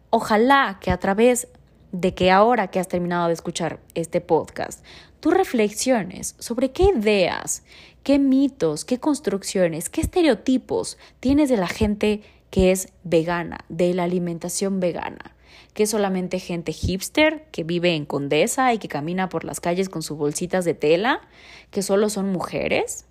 ojalá 0.10 0.80
que 0.82 0.91
a 0.91 0.97
través 0.97 1.47
de 1.91 2.13
que 2.13 2.32
ahora 2.32 2.67
que 2.67 2.80
has 2.80 2.88
terminado 2.88 3.27
de 3.27 3.34
escuchar 3.34 3.80
este 3.93 4.21
podcast, 4.21 4.84
tú 5.21 5.31
reflexiones 5.31 6.36
sobre 6.39 6.71
qué 6.71 6.89
ideas, 6.95 7.63
qué 8.03 8.19
mitos, 8.19 8.84
qué 8.84 8.99
construcciones, 8.99 9.89
qué 9.89 10.01
estereotipos 10.01 10.97
tienes 11.21 11.47
de 11.47 11.57
la 11.57 11.67
gente 11.67 12.21
que 12.49 12.71
es 12.71 12.89
vegana, 13.03 13.60
de 13.69 13.93
la 13.93 14.03
alimentación 14.03 14.81
vegana, 14.81 15.36
que 15.73 15.84
es 15.84 15.89
solamente 15.91 16.39
gente 16.39 16.73
hipster 16.73 17.45
que 17.51 17.63
vive 17.63 17.95
en 17.95 18.05
Condesa 18.05 18.73
y 18.73 18.79
que 18.79 18.89
camina 18.89 19.29
por 19.29 19.45
las 19.45 19.62
calles 19.62 19.88
con 19.88 20.01
sus 20.01 20.17
bolsitas 20.17 20.65
de 20.65 20.73
tela, 20.73 21.21
que 21.69 21.81
solo 21.81 22.10
son 22.10 22.31
mujeres, 22.31 23.05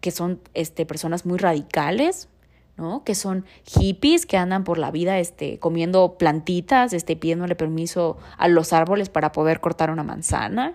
que 0.00 0.10
son 0.10 0.40
este, 0.54 0.84
personas 0.84 1.24
muy 1.24 1.38
radicales, 1.38 2.28
¿no? 2.76 3.04
Que 3.04 3.14
son 3.14 3.44
hippies 3.64 4.26
que 4.26 4.36
andan 4.36 4.64
por 4.64 4.78
la 4.78 4.90
vida 4.90 5.18
este, 5.18 5.58
comiendo 5.58 6.18
plantitas, 6.18 6.92
este, 6.92 7.16
pidiéndole 7.16 7.54
permiso 7.54 8.18
a 8.36 8.48
los 8.48 8.72
árboles 8.72 9.08
para 9.08 9.32
poder 9.32 9.60
cortar 9.60 9.90
una 9.90 10.02
manzana. 10.02 10.74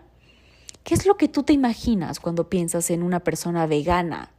¿Qué 0.87 0.93
es 0.93 1.05
lo 1.05 1.17
que 1.17 1.27
tú 1.27 1.43
te 1.43 1.51
imaginas 1.51 2.21
cuando 2.21 2.47
piensas 2.47 2.89
en 2.91 3.03
una 3.03 3.19
persona 3.19 3.65
vegana? 3.65 4.31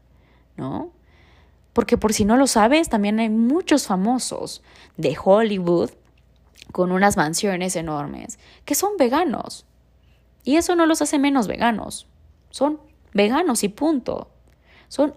¿No? 0.57 0.93
Porque 1.75 1.99
por 1.99 2.15
si 2.15 2.25
no 2.25 2.39
lo 2.39 2.47
sabes, 2.47 2.89
también 2.89 3.21
hay 3.21 3.29
muchos 3.29 3.87
famosos 3.87 4.63
de 4.97 5.15
Hollywood 5.23 5.91
con 6.73 6.91
unas 6.91 7.19
mansiones 7.19 7.77
enormes, 7.77 8.39
que 8.65 8.75
son 8.75 8.93
veganos. 8.99 9.67
Y 10.43 10.57
eso 10.57 10.75
no 10.75 10.87
los 10.87 11.03
hace 11.03 11.19
menos 11.19 11.49
veganos. 11.49 12.07
Son 12.49 12.81
veganos 13.13 13.63
y 13.63 13.69
punto. 13.69 14.31
Son 14.89 15.13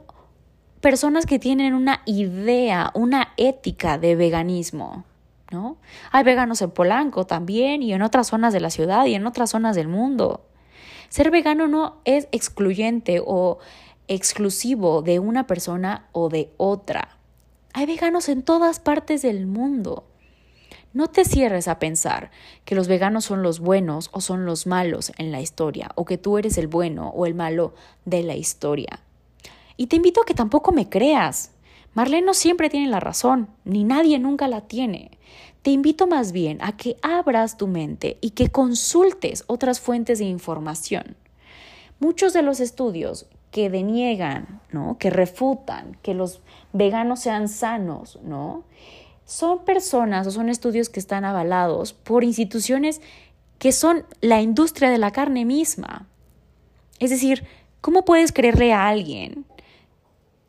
personas 0.82 1.26
que 1.26 1.40
tienen 1.40 1.76
una 1.76 2.02
idea, 2.06 2.92
una 2.94 3.30
ética 3.38 3.98
de 3.98 4.18
veganismo. 4.18 5.06
¿No? 5.50 5.78
Hay 6.12 6.26
veganos 6.26 6.62
en 6.62 6.72
Polanco 6.72 7.26
también 7.26 7.84
y 7.84 7.94
en 7.94 8.02
otras 8.02 8.28
zonas 8.28 8.52
de 8.52 8.60
la 8.60 8.70
ciudad 8.70 9.06
y 9.06 9.16
en 9.16 9.26
otras 9.26 9.52
zonas 9.52 9.78
del 9.78 9.88
mundo. 9.88 10.51
Ser 11.12 11.30
vegano 11.30 11.68
no 11.68 11.98
es 12.06 12.30
excluyente 12.32 13.22
o 13.22 13.60
exclusivo 14.08 15.02
de 15.02 15.20
una 15.20 15.46
persona 15.46 16.08
o 16.14 16.30
de 16.30 16.54
otra. 16.56 17.18
Hay 17.74 17.86
veganos 17.86 18.30
en 18.30 18.44
todas 18.44 18.80
partes 18.80 19.22
del 19.22 19.46
mundo. 19.46 20.06
No 20.94 21.08
te 21.08 21.26
cierres 21.26 21.68
a 21.68 21.80
pensar 21.80 22.32
que 22.64 22.76
los 22.76 22.88
veganos 22.88 23.26
son 23.26 23.44
los 23.44 23.60
buenos 23.60 24.10
o 24.14 24.22
son 24.22 24.46
los 24.46 24.68
malos 24.68 25.12
en 25.18 25.34
la 25.34 25.42
historia, 25.42 25.92
o 25.96 26.06
que 26.06 26.18
tú 26.18 26.38
eres 26.38 26.58
el 26.58 26.68
bueno 26.68 27.10
o 27.10 27.26
el 27.26 27.36
malo 27.36 27.74
de 28.06 28.24
la 28.24 28.36
historia. 28.36 29.02
Y 29.76 29.88
te 29.88 29.98
invito 29.98 30.22
a 30.22 30.26
que 30.26 30.34
tampoco 30.34 30.72
me 30.72 30.88
creas. 30.88 31.52
Marlene 31.94 32.26
no 32.26 32.34
siempre 32.34 32.70
tiene 32.70 32.88
la 32.88 33.02
razón, 33.02 33.50
ni 33.66 33.84
nadie 33.84 34.18
nunca 34.18 34.48
la 34.48 34.62
tiene. 34.62 35.12
Te 35.62 35.70
invito 35.70 36.08
más 36.08 36.32
bien 36.32 36.58
a 36.62 36.76
que 36.76 36.98
abras 37.02 37.58
tu 37.58 37.68
mente 37.68 38.18
y 38.22 38.32
que 38.32 38.50
consultes 38.50 39.44
otras 39.48 39.80
fuentes 39.80 40.20
de 40.20 40.26
información. 40.26 41.16
Muchos 42.00 42.34
de 42.34 42.42
los 42.42 42.60
estudios 42.60 43.28
que 43.52 43.70
deniegan, 43.70 44.62
¿no? 44.72 44.98
que 44.98 45.10
refutan 45.12 45.98
que 46.02 46.16
los 46.16 46.42
veganos 46.74 47.20
sean 47.20 47.48
sanos, 47.48 48.18
¿no? 48.24 48.64
son 49.26 49.64
personas 49.64 50.28
o 50.28 50.32
son 50.32 50.50
estudios 50.50 50.90
que 50.90 51.00
están 51.00 51.26
avalados 51.26 51.94
por 51.94 52.24
instituciones 52.24 53.00
que 53.60 53.72
son 53.72 54.04
la 54.20 54.42
industria 54.42 54.90
de 54.90 54.98
la 54.98 55.12
carne 55.12 55.46
misma. 55.46 56.08
Es 57.00 57.12
decir, 57.12 57.46
¿cómo 57.80 58.04
puedes 58.04 58.32
creerle 58.32 58.74
a 58.74 58.88
alguien 58.88 59.46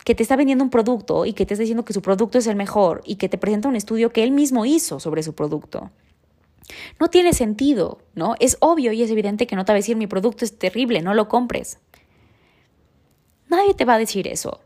que 0.04 0.14
te 0.14 0.22
está 0.22 0.36
vendiendo 0.36 0.64
un 0.64 0.70
producto 0.70 1.26
y 1.26 1.32
que 1.32 1.46
te 1.46 1.54
está 1.54 1.62
diciendo 1.62 1.84
que 1.84 1.92
su 1.92 2.02
producto 2.02 2.38
es 2.38 2.46
el 2.46 2.56
mejor 2.56 3.02
y 3.04 3.16
que 3.16 3.28
te 3.28 3.38
presenta 3.38 3.68
un 3.68 3.76
estudio 3.76 4.12
que 4.12 4.22
él 4.22 4.32
mismo 4.32 4.64
hizo 4.64 5.00
sobre 5.00 5.22
su 5.22 5.34
producto? 5.34 5.90
No 6.98 7.08
tiene 7.08 7.32
sentido, 7.32 7.98
¿no? 8.14 8.34
Es 8.40 8.56
obvio 8.60 8.92
y 8.92 9.02
es 9.02 9.10
evidente 9.10 9.46
que 9.46 9.56
no 9.56 9.64
te 9.64 9.72
va 9.72 9.76
a 9.76 9.82
decir 9.82 9.96
mi 9.96 10.06
producto 10.06 10.44
es 10.44 10.58
terrible, 10.58 11.02
no 11.02 11.14
lo 11.14 11.28
compres. 11.28 11.78
Nadie 13.48 13.74
te 13.74 13.84
va 13.84 13.94
a 13.94 13.98
decir 13.98 14.28
eso. 14.28 14.60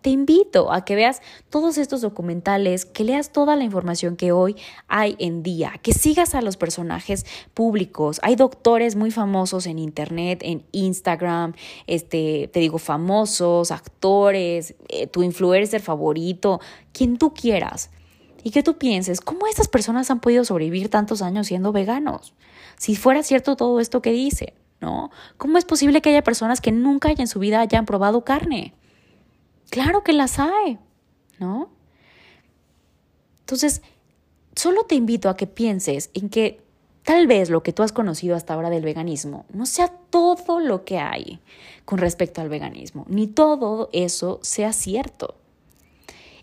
Te 0.00 0.08
invito 0.08 0.72
a 0.72 0.86
que 0.86 0.94
veas 0.94 1.20
todos 1.50 1.76
estos 1.76 2.00
documentales, 2.00 2.86
que 2.86 3.04
leas 3.04 3.30
toda 3.30 3.56
la 3.56 3.64
información 3.64 4.16
que 4.16 4.32
hoy 4.32 4.56
hay 4.88 5.16
en 5.18 5.42
día, 5.42 5.74
que 5.82 5.92
sigas 5.92 6.34
a 6.34 6.40
los 6.40 6.56
personajes 6.56 7.26
públicos. 7.52 8.18
Hay 8.22 8.36
doctores 8.36 8.96
muy 8.96 9.10
famosos 9.10 9.66
en 9.66 9.78
internet, 9.78 10.40
en 10.42 10.64
Instagram, 10.72 11.52
este, 11.86 12.48
te 12.52 12.60
digo, 12.60 12.78
famosos, 12.78 13.70
actores, 13.70 14.74
eh, 14.88 15.08
tu 15.08 15.22
influencer 15.22 15.82
favorito, 15.82 16.60
quien 16.92 17.18
tú 17.18 17.34
quieras. 17.34 17.90
Y 18.42 18.52
que 18.52 18.62
tú 18.62 18.78
pienses, 18.78 19.20
¿cómo 19.20 19.46
estas 19.46 19.68
personas 19.68 20.10
han 20.10 20.20
podido 20.20 20.44
sobrevivir 20.44 20.88
tantos 20.88 21.20
años 21.20 21.48
siendo 21.48 21.72
veganos? 21.72 22.32
Si 22.78 22.96
fuera 22.96 23.22
cierto 23.22 23.56
todo 23.56 23.80
esto 23.80 24.00
que 24.00 24.12
dicen, 24.12 24.54
¿no? 24.80 25.10
¿Cómo 25.36 25.58
es 25.58 25.66
posible 25.66 26.00
que 26.00 26.10
haya 26.10 26.22
personas 26.22 26.62
que 26.62 26.72
nunca 26.72 27.10
en 27.10 27.26
su 27.26 27.40
vida 27.40 27.60
hayan 27.60 27.84
probado 27.84 28.24
carne? 28.24 28.72
Claro 29.70 30.02
que 30.02 30.12
las 30.12 30.38
hay, 30.38 30.78
¿no? 31.38 31.70
Entonces, 33.40 33.82
solo 34.54 34.84
te 34.84 34.94
invito 34.94 35.28
a 35.28 35.36
que 35.36 35.46
pienses 35.46 36.10
en 36.14 36.28
que 36.28 36.60
tal 37.02 37.26
vez 37.26 37.50
lo 37.50 37.62
que 37.62 37.72
tú 37.72 37.82
has 37.82 37.92
conocido 37.92 38.34
hasta 38.34 38.54
ahora 38.54 38.70
del 38.70 38.82
veganismo 38.82 39.46
no 39.52 39.66
sea 39.66 39.88
todo 40.10 40.58
lo 40.58 40.84
que 40.84 40.98
hay 40.98 41.40
con 41.84 41.98
respecto 41.98 42.40
al 42.40 42.48
veganismo, 42.48 43.04
ni 43.08 43.28
todo 43.28 43.88
eso 43.92 44.40
sea 44.42 44.72
cierto. 44.72 45.36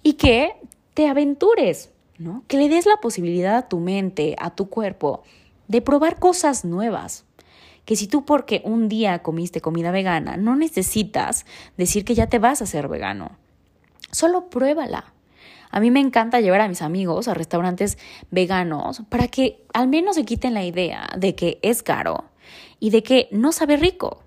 Y 0.01 0.13
que 0.13 0.55
te 0.93 1.07
aventures, 1.07 1.89
¿no? 2.17 2.43
Que 2.47 2.57
le 2.57 2.69
des 2.69 2.85
la 2.85 2.97
posibilidad 2.97 3.55
a 3.57 3.67
tu 3.67 3.79
mente, 3.79 4.35
a 4.39 4.55
tu 4.55 4.69
cuerpo, 4.69 5.23
de 5.67 5.81
probar 5.81 6.19
cosas 6.19 6.63
nuevas 6.63 7.25
que 7.85 7.95
si 7.95 8.07
tú 8.07 8.25
porque 8.25 8.61
un 8.63 8.87
día 8.87 9.19
comiste 9.19 9.61
comida 9.61 9.91
vegana, 9.91 10.37
no 10.37 10.55
necesitas 10.55 11.45
decir 11.77 12.05
que 12.05 12.15
ya 12.15 12.27
te 12.27 12.39
vas 12.39 12.61
a 12.61 12.63
hacer 12.63 12.87
vegano. 12.87 13.37
Solo 14.11 14.49
pruébala. 14.49 15.13
A 15.71 15.79
mí 15.79 15.89
me 15.89 15.99
encanta 15.99 16.39
llevar 16.39 16.61
a 16.61 16.67
mis 16.67 16.81
amigos 16.81 17.27
a 17.27 17.33
restaurantes 17.33 17.97
veganos 18.29 19.01
para 19.09 19.27
que 19.27 19.65
al 19.73 19.87
menos 19.87 20.15
se 20.15 20.23
quiten 20.23 20.53
la 20.53 20.63
idea 20.63 21.09
de 21.17 21.33
que 21.35 21.59
es 21.63 21.81
caro 21.81 22.25
y 22.79 22.91
de 22.91 23.01
que 23.01 23.27
no 23.31 23.51
sabe 23.51 23.77
rico. 23.77 24.19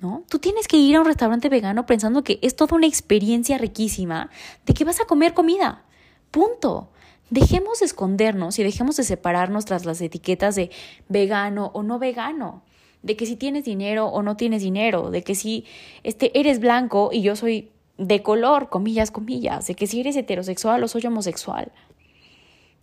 ¿No? 0.00 0.24
Tú 0.30 0.38
tienes 0.38 0.66
que 0.66 0.78
ir 0.78 0.96
a 0.96 1.00
un 1.00 1.06
restaurante 1.06 1.50
vegano 1.50 1.84
pensando 1.84 2.24
que 2.24 2.38
es 2.40 2.56
toda 2.56 2.74
una 2.74 2.86
experiencia 2.86 3.58
riquísima 3.58 4.30
de 4.64 4.72
que 4.72 4.84
vas 4.84 4.98
a 4.98 5.04
comer 5.04 5.34
comida. 5.34 5.84
Punto. 6.30 6.90
Dejemos 7.28 7.80
de 7.80 7.86
escondernos 7.86 8.58
y 8.58 8.62
dejemos 8.62 8.96
de 8.96 9.04
separarnos 9.04 9.66
tras 9.66 9.84
las 9.84 10.00
etiquetas 10.00 10.54
de 10.54 10.70
vegano 11.08 11.70
o 11.74 11.82
no 11.82 11.98
vegano 11.98 12.62
de 13.02 13.16
que 13.16 13.26
si 13.26 13.36
tienes 13.36 13.64
dinero 13.64 14.06
o 14.06 14.22
no 14.22 14.36
tienes 14.36 14.62
dinero, 14.62 15.10
de 15.10 15.22
que 15.22 15.34
si 15.34 15.64
este, 16.02 16.38
eres 16.38 16.60
blanco 16.60 17.10
y 17.12 17.22
yo 17.22 17.36
soy 17.36 17.70
de 17.96 18.22
color, 18.22 18.68
comillas, 18.68 19.10
comillas, 19.10 19.66
de 19.66 19.74
que 19.74 19.86
si 19.86 20.00
eres 20.00 20.16
heterosexual 20.16 20.82
o 20.82 20.88
soy 20.88 21.06
homosexual. 21.06 21.72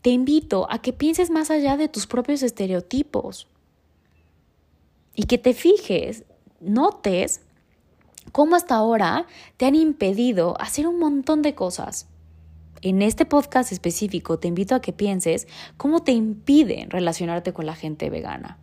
Te 0.02 0.10
invito 0.12 0.68
a 0.70 0.80
que 0.82 0.94
pienses 0.94 1.30
más 1.30 1.50
allá 1.50 1.76
de 1.76 1.90
tus 1.90 2.08
propios 2.08 2.44
estereotipos 2.44 3.48
y 5.16 5.24
que 5.24 5.38
te 5.38 5.54
fijes, 5.54 6.24
notes 6.60 7.42
cómo 8.32 8.56
hasta 8.56 8.76
ahora 8.76 9.26
te 9.58 9.66
han 9.66 9.76
impedido 9.76 10.60
hacer 10.60 10.88
un 10.88 11.00
montón 11.00 11.42
de 11.42 11.56
cosas. 11.56 12.08
En 12.82 13.02
este 13.02 13.26
podcast 13.26 13.72
específico 13.72 14.38
te 14.38 14.48
invito 14.48 14.76
a 14.76 14.82
que 14.82 14.94
pienses 14.94 15.48
cómo 15.78 16.04
te 16.04 16.12
impiden 16.12 16.92
relacionarte 16.92 17.54
con 17.54 17.66
la 17.66 17.74
gente 17.74 18.12
vegana 18.12 18.60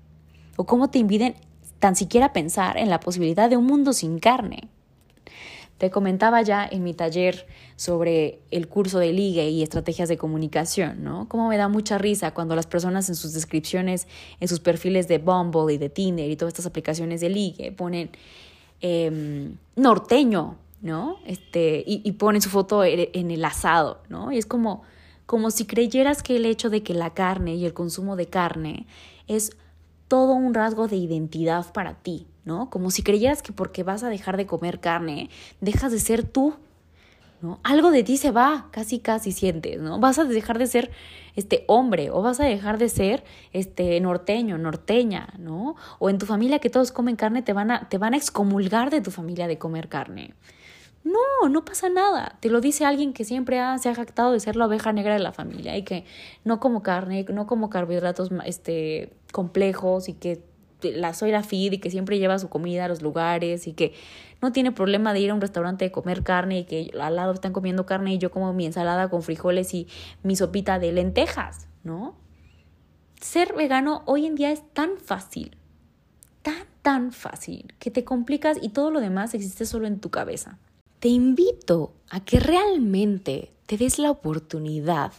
o 0.57 0.65
cómo 0.65 0.91
te 0.91 0.99
impiden 0.99 1.35
tan 1.79 1.97
siquiera 1.97 2.33
pensar 2.33 2.79
en 2.79 2.89
la 2.89 3.01
posibilidad 3.01 3.51
de 3.51 3.57
un 3.57 3.67
mundo 3.67 3.93
sin 3.93 4.19
carne. 4.19 4.69
Te 5.79 5.91
comentaba 5.91 6.41
ya 6.41 6.67
en 6.71 6.85
mi 6.85 6.95
taller 6.95 7.47
sobre 7.77 8.41
el 8.51 8.69
curso 8.69 9.01
de 9.01 9.13
ligue 9.13 9.51
y 9.51 9.63
estrategias 9.63 10.09
de 10.09 10.17
comunicación, 10.17 11.03
¿no? 11.03 11.29
Cómo 11.29 11.49
me 11.49 11.57
da 11.57 11.69
mucha 11.69 11.99
risa 11.99 12.33
cuando 12.33 12.55
las 12.55 12.67
personas 12.67 13.09
en 13.09 13.17
sus 13.17 13.33
descripciones, 13.33 14.07
en 14.39 14.49
sus 14.49 14.61
perfiles 14.61 15.09
de 15.09 15.19
Bumble 15.19 15.75
y 15.75 15.79
de 15.79 15.89
Tinder 15.91 16.31
y 16.31 16.37
todas 16.37 16.53
estas 16.53 16.67
aplicaciones 16.67 17.21
de 17.21 17.29
ligue 17.29 17.73
ponen 17.73 18.11
em, 18.81 19.57
norteño, 19.75 20.57
¿no? 20.81 21.19
Este, 21.27 21.83
y, 21.87 22.03
y, 22.05 22.13
ponen 22.13 22.41
su 22.41 22.51
foto 22.51 22.85
en 22.85 23.31
el 23.31 23.45
asado, 23.45 24.01
¿no? 24.09 24.31
Y 24.31 24.39
es 24.39 24.47
como, 24.47 24.83
como 25.27 25.51
si 25.51 25.67
creyeras 25.67 26.23
que 26.23 26.37
el 26.37 26.47
hecho 26.47 26.71
de 26.71 26.83
que 26.83 26.95
la 26.95 27.15
carne 27.15 27.57
y 27.57 27.67
el 27.67 27.75
consumo 27.75 28.15
de 28.15 28.27
carne 28.27 28.87
es 29.27 29.57
todo 30.09 30.33
un 30.33 30.55
rasgo 30.55 30.89
de 30.89 30.97
identidad 30.97 31.73
para 31.73 31.95
ti, 31.95 32.27
¿no? 32.45 32.71
Como 32.71 32.91
si 32.91 33.03
creyeras 33.03 33.43
que 33.43 33.53
porque 33.53 33.83
vas 33.83 34.03
a 34.03 34.09
dejar 34.09 34.37
de 34.37 34.47
comer 34.47 34.81
carne, 34.81 35.31
dejas 35.61 35.93
de 35.93 35.99
ser 35.99 36.23
tú, 36.25 36.55
¿no? 37.41 37.61
Algo 37.63 37.91
de 37.91 38.03
ti 38.03 38.17
se 38.17 38.31
va, 38.31 38.69
casi 38.71 38.99
casi 38.99 39.33
sientes, 39.33 39.81
¿no? 39.81 39.99
Vas 40.01 40.19
a 40.19 40.25
dejar 40.25 40.59
de 40.59 40.67
ser 40.67 40.91
este 41.37 41.65
hombre 41.67 42.11
o 42.11 42.23
vas 42.23 42.41
a 42.41 42.45
dejar 42.45 42.79
de 42.79 42.89
ser 42.89 43.25
este 43.53 44.01
norteño, 44.01 44.59
norteña, 44.59 45.35
¿no? 45.39 45.77
O 45.99 46.11
en 46.11 46.19
tu 46.19 46.27
familia 46.27 46.59
que 46.59 46.71
todos 46.71 46.93
comen 46.93 47.17
carne 47.17 47.43
te 47.43 47.53
van 47.53 47.71
a 47.71 47.89
te 47.89 47.99
van 47.99 48.15
a 48.15 48.17
excomulgar 48.17 48.91
de 48.91 49.01
tu 49.01 49.11
familia 49.11 49.47
de 49.47 49.59
comer 49.59 49.89
carne. 49.89 50.35
No, 51.05 51.51
no 51.51 51.67
pasa 51.67 51.91
nada. 51.91 52.39
Te 52.41 52.49
lo 52.49 52.63
dice 52.63 52.87
alguien 52.87 53.13
que 53.13 53.25
siempre 53.25 53.59
se 53.79 53.91
ha 53.91 53.95
jactado 53.95 54.33
de 54.33 54.41
ser 54.41 54.57
la 54.57 54.67
oveja 54.67 54.93
negra 54.93 55.13
de 55.13 55.21
la 55.21 55.33
familia 55.33 55.77
y 55.77 55.83
que 55.83 56.07
no 56.45 56.61
como 56.61 56.83
carne, 56.83 57.27
no 57.31 57.47
como 57.47 57.69
carbohidratos 57.69 58.31
este, 58.47 59.13
complejos 59.31 60.09
y 60.09 60.15
que 60.15 60.43
la 60.83 61.13
soy 61.13 61.31
la 61.31 61.43
feed 61.43 61.73
y 61.73 61.79
que 61.79 61.91
siempre 61.91 62.19
lleva 62.19 62.39
su 62.39 62.49
comida 62.49 62.87
a 62.87 62.89
los 62.89 63.03
lugares 63.03 63.67
y 63.67 63.75
que 63.75 63.93
no 64.41 64.53
tiene 64.53 64.73
problema 64.73 65.13
de 65.13 65.21
ir 65.21 65.31
a 65.31 65.35
un 65.35 65.41
restaurante 65.41 65.85
de 65.85 65.93
comer 65.93 66.23
carne 66.23 66.61
y 66.61 66.65
que 66.65 66.91
al 66.99 67.17
lado 67.17 67.33
están 67.33 67.53
comiendo 67.53 67.87
carne 67.87 68.15
y 68.15 68.19
yo 68.19 68.31
como 68.31 68.53
mi 68.55 68.67
ensalada 68.67 69.09
con 69.09 69.23
frijoles 69.23 69.73
y 69.75 69.89
mi 70.23 70.37
sopita 70.37 70.79
de 70.79 70.93
lentejas, 70.93 71.69
¿no? 71.85 72.17
Ser 73.21 73.55
vegano 73.55 74.03
hoy 74.07 74.27
en 74.27 74.35
día 74.35 74.53
es 74.53 74.63
tan 74.73 74.99
fácil, 74.99 75.57
tan, 76.43 76.67
tan 76.83 77.13
fácil, 77.13 77.75
que 77.79 77.91
te 77.91 78.05
complicas 78.05 78.59
y 78.61 78.71
todo 78.71 78.91
lo 78.91 79.01
demás 79.01 79.33
existe 79.35 79.65
solo 79.65 79.87
en 79.87 80.01
tu 80.01 80.11
cabeza 80.11 80.59
te 81.01 81.09
invito 81.09 81.93
a 82.11 82.25
que 82.25 82.41
realmente 82.41 83.51
te 83.67 83.79
des 83.79 83.99
la 83.99 84.11
oportunidad 84.11 85.13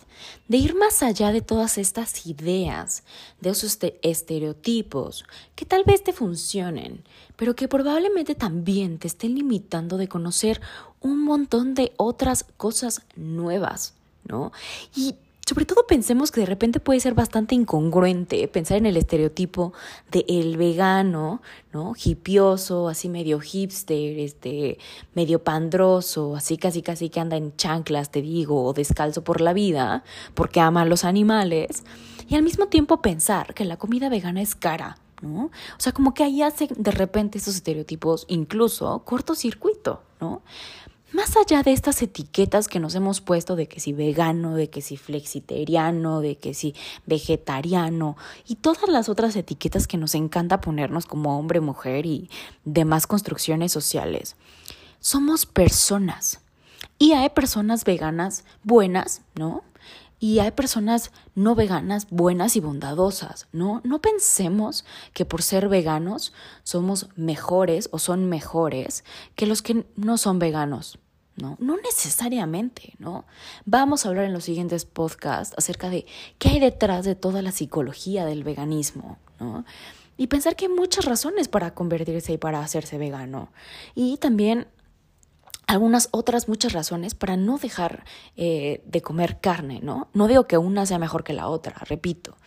de 0.48 0.58
ir 0.58 0.76
más 0.76 1.02
allá 1.02 1.32
de 1.32 1.42
todas 1.42 1.78
estas 1.78 2.28
ideas, 2.28 3.04
de 3.42 3.50
esos 3.50 3.78
estereotipos 4.02 5.26
que 5.56 5.66
tal 5.66 5.84
vez 5.84 6.04
te 6.04 6.14
funcionen, 6.14 7.04
pero 7.36 7.56
que 7.56 7.68
probablemente 7.68 8.36
también 8.36 9.00
te 9.00 9.08
estén 9.08 9.36
limitando 9.36 9.98
de 9.98 10.08
conocer 10.08 10.62
un 11.02 11.24
montón 11.24 11.74
de 11.74 11.94
otras 11.98 12.46
cosas 12.58 13.02
nuevas, 13.16 13.96
¿no? 14.24 14.52
Y 14.96 15.16
sobre 15.46 15.66
todo 15.66 15.86
pensemos 15.86 16.32
que 16.32 16.40
de 16.42 16.48
repente 16.48 16.80
puede 16.80 17.00
ser 17.00 17.14
bastante 17.14 17.54
incongruente 17.54 18.48
pensar 18.48 18.78
en 18.78 18.88
el 18.88 18.98
estereotipo 18.98 19.74
de 20.12 20.26
el 20.28 20.58
vegano, 20.58 21.42
¿no? 21.72 21.94
Hipioso, 22.04 22.90
así 22.90 23.10
medio 23.10 23.40
hipster, 23.40 24.18
este, 24.20 24.80
medio 25.14 25.44
pandroso, 25.44 26.36
así 26.36 26.58
casi 26.58 26.82
casi 26.82 27.10
que 27.10 27.20
anda 27.20 27.38
en 27.38 27.56
chanclas, 27.58 28.10
te 28.10 28.24
digo, 28.24 28.64
o 28.66 28.74
descalzo 28.74 29.24
por 29.24 29.40
la 29.40 29.54
vida, 29.54 30.04
porque 30.34 30.62
ama 30.62 30.82
a 30.82 30.86
los 30.86 31.04
animales, 31.04 31.84
y 32.28 32.36
al 32.36 32.42
mismo 32.42 32.66
tiempo 32.68 33.04
pensar 33.04 33.54
que 33.54 33.66
la 33.66 33.78
comida 33.78 34.10
vegana 34.10 34.42
es 34.42 34.56
cara, 34.56 34.98
¿no? 35.22 35.46
O 35.46 35.80
sea, 35.80 35.92
como 35.92 36.16
que 36.16 36.24
ahí 36.24 36.42
hace 36.42 36.68
de 36.76 36.92
repente 36.92 37.38
esos 37.38 37.56
estereotipos 37.56 38.26
incluso 38.30 39.04
cortocircuito, 39.06 40.02
¿no? 40.20 40.42
Más 41.16 41.38
allá 41.38 41.64
de 41.64 41.72
estas 41.72 42.02
etiquetas 42.02 42.68
que 42.68 42.82
nos 42.82 42.94
hemos 42.94 43.22
puesto 43.22 43.56
de 43.56 43.70
que 43.70 43.80
si 43.80 43.94
vegano, 43.94 44.54
de 44.54 44.70
que 44.70 44.82
si 44.82 44.98
flexitariano, 44.98 46.20
de 46.20 46.36
que 46.36 46.54
si 46.54 46.76
vegetariano 47.06 48.18
y 48.46 48.56
todas 48.56 48.90
las 48.90 49.08
otras 49.08 49.34
etiquetas 49.38 49.88
que 49.88 49.96
nos 49.96 50.14
encanta 50.14 50.60
ponernos 50.60 51.06
como 51.06 51.40
hombre, 51.40 51.62
mujer 51.62 52.06
y 52.06 52.30
demás 52.66 53.08
construcciones 53.08 53.72
sociales, 53.72 54.36
somos 55.00 55.46
personas. 55.46 56.42
Y 57.00 57.14
hay 57.14 57.30
personas 57.30 57.86
veganas 57.86 58.44
buenas, 58.64 59.22
¿no? 59.36 59.64
Y 60.20 60.40
hay 60.40 60.52
personas 60.52 61.12
no 61.34 61.56
veganas 61.56 62.08
buenas 62.10 62.58
y 62.58 62.60
bondadosas, 62.60 63.48
¿no? 63.54 63.80
No 63.86 64.02
pensemos 64.02 64.84
que 65.14 65.24
por 65.24 65.44
ser 65.44 65.70
veganos 65.70 66.34
somos 66.64 67.08
mejores 67.16 67.88
o 67.94 68.00
son 68.00 68.26
mejores 68.26 69.06
que 69.36 69.46
los 69.46 69.62
que 69.62 69.86
no 69.96 70.18
son 70.18 70.40
veganos. 70.40 71.00
¿No? 71.36 71.58
No 71.60 71.78
necesariamente, 71.78 72.94
¿no? 73.00 73.26
Vamos 73.66 74.06
a 74.06 74.10
hablar 74.10 74.26
en 74.26 74.34
los 74.34 74.46
siguientes 74.46 74.86
podcasts 74.86 75.56
acerca 75.58 75.90
de 75.90 76.06
qué 76.40 76.50
hay 76.50 76.60
detrás 76.60 77.06
de 77.06 77.16
toda 77.16 77.42
la 77.42 77.52
psicología 77.52 78.26
del 78.26 78.44
veganismo, 78.44 79.18
¿no? 79.40 79.66
Y 80.18 80.28
pensar 80.28 80.56
que 80.56 80.66
hay 80.66 80.72
muchas 80.72 81.06
razones 81.06 81.48
para 81.50 81.74
convertirse 81.74 82.34
y 82.34 82.38
para 82.38 82.62
hacerse 82.62 82.98
vegano. 82.98 83.52
Y 83.96 84.18
también 84.18 84.68
algunas 85.68 86.10
otras 86.12 86.48
muchas 86.48 86.74
razones 86.74 87.16
para 87.16 87.38
no 87.38 87.58
dejar 87.58 88.06
eh, 88.38 88.82
de 88.86 89.02
comer 89.02 89.40
carne, 89.40 89.80
¿no? 89.82 90.08
No 90.14 90.28
digo 90.28 90.48
que 90.48 90.58
una 90.58 90.86
sea 90.86 91.00
mejor 91.00 91.24
que 91.24 91.34
la 91.34 91.48
otra, 91.48 91.76
repito. 91.86 92.38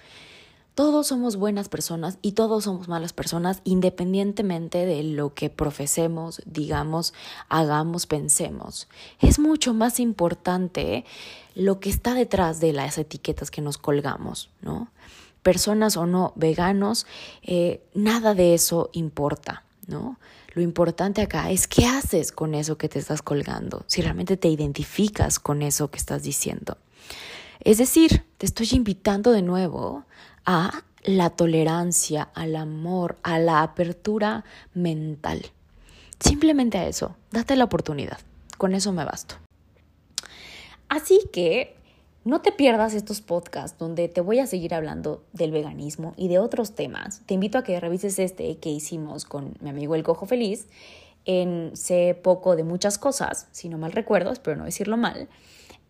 Todos 0.78 1.08
somos 1.08 1.34
buenas 1.34 1.68
personas 1.68 2.18
y 2.22 2.34
todos 2.34 2.62
somos 2.62 2.86
malas 2.86 3.12
personas 3.12 3.62
independientemente 3.64 4.86
de 4.86 5.02
lo 5.02 5.34
que 5.34 5.50
profesemos, 5.50 6.40
digamos, 6.46 7.14
hagamos, 7.48 8.06
pensemos. 8.06 8.86
Es 9.18 9.40
mucho 9.40 9.74
más 9.74 9.98
importante 9.98 11.04
lo 11.56 11.80
que 11.80 11.90
está 11.90 12.14
detrás 12.14 12.60
de 12.60 12.72
las 12.72 12.96
etiquetas 12.96 13.50
que 13.50 13.60
nos 13.60 13.76
colgamos, 13.76 14.50
¿no? 14.62 14.86
Personas 15.42 15.96
o 15.96 16.06
no 16.06 16.32
veganos, 16.36 17.08
eh, 17.42 17.82
nada 17.94 18.34
de 18.34 18.54
eso 18.54 18.88
importa, 18.92 19.64
¿no? 19.88 20.20
Lo 20.54 20.62
importante 20.62 21.22
acá 21.22 21.50
es 21.50 21.66
qué 21.66 21.86
haces 21.86 22.30
con 22.30 22.54
eso 22.54 22.78
que 22.78 22.88
te 22.88 23.00
estás 23.00 23.20
colgando, 23.20 23.82
si 23.88 24.00
realmente 24.00 24.36
te 24.36 24.46
identificas 24.46 25.40
con 25.40 25.62
eso 25.62 25.90
que 25.90 25.98
estás 25.98 26.22
diciendo. 26.22 26.78
Es 27.58 27.78
decir, 27.78 28.24
te 28.38 28.46
estoy 28.46 28.68
invitando 28.74 29.32
de 29.32 29.42
nuevo 29.42 30.04
a 30.50 30.82
la 31.04 31.28
tolerancia, 31.28 32.30
al 32.34 32.56
amor, 32.56 33.18
a 33.22 33.38
la 33.38 33.62
apertura 33.62 34.46
mental. 34.72 35.42
Simplemente 36.18 36.78
a 36.78 36.86
eso, 36.86 37.14
date 37.30 37.54
la 37.54 37.64
oportunidad. 37.64 38.16
Con 38.56 38.74
eso 38.74 38.90
me 38.92 39.04
basto. 39.04 39.34
Así 40.88 41.20
que 41.34 41.76
no 42.24 42.40
te 42.40 42.50
pierdas 42.50 42.94
estos 42.94 43.20
podcasts 43.20 43.78
donde 43.78 44.08
te 44.08 44.22
voy 44.22 44.38
a 44.38 44.46
seguir 44.46 44.72
hablando 44.72 45.22
del 45.34 45.52
veganismo 45.52 46.14
y 46.16 46.28
de 46.28 46.38
otros 46.38 46.74
temas. 46.74 47.20
Te 47.26 47.34
invito 47.34 47.58
a 47.58 47.62
que 47.62 47.78
revises 47.78 48.18
este 48.18 48.56
que 48.56 48.70
hicimos 48.70 49.26
con 49.26 49.54
mi 49.60 49.68
amigo 49.68 49.96
El 49.96 50.02
Cojo 50.02 50.24
Feliz 50.24 50.66
en 51.26 51.76
Sé 51.76 52.18
poco 52.22 52.56
de 52.56 52.64
muchas 52.64 52.96
cosas, 52.96 53.48
si 53.52 53.68
no 53.68 53.76
mal 53.76 53.92
recuerdo, 53.92 54.32
espero 54.32 54.56
no 54.56 54.64
decirlo 54.64 54.96
mal. 54.96 55.28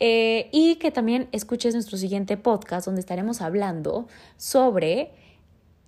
Eh, 0.00 0.48
y 0.52 0.76
que 0.76 0.90
también 0.90 1.28
escuches 1.32 1.74
nuestro 1.74 1.98
siguiente 1.98 2.36
podcast 2.36 2.86
donde 2.86 3.00
estaremos 3.00 3.40
hablando 3.40 4.06
sobre 4.36 5.12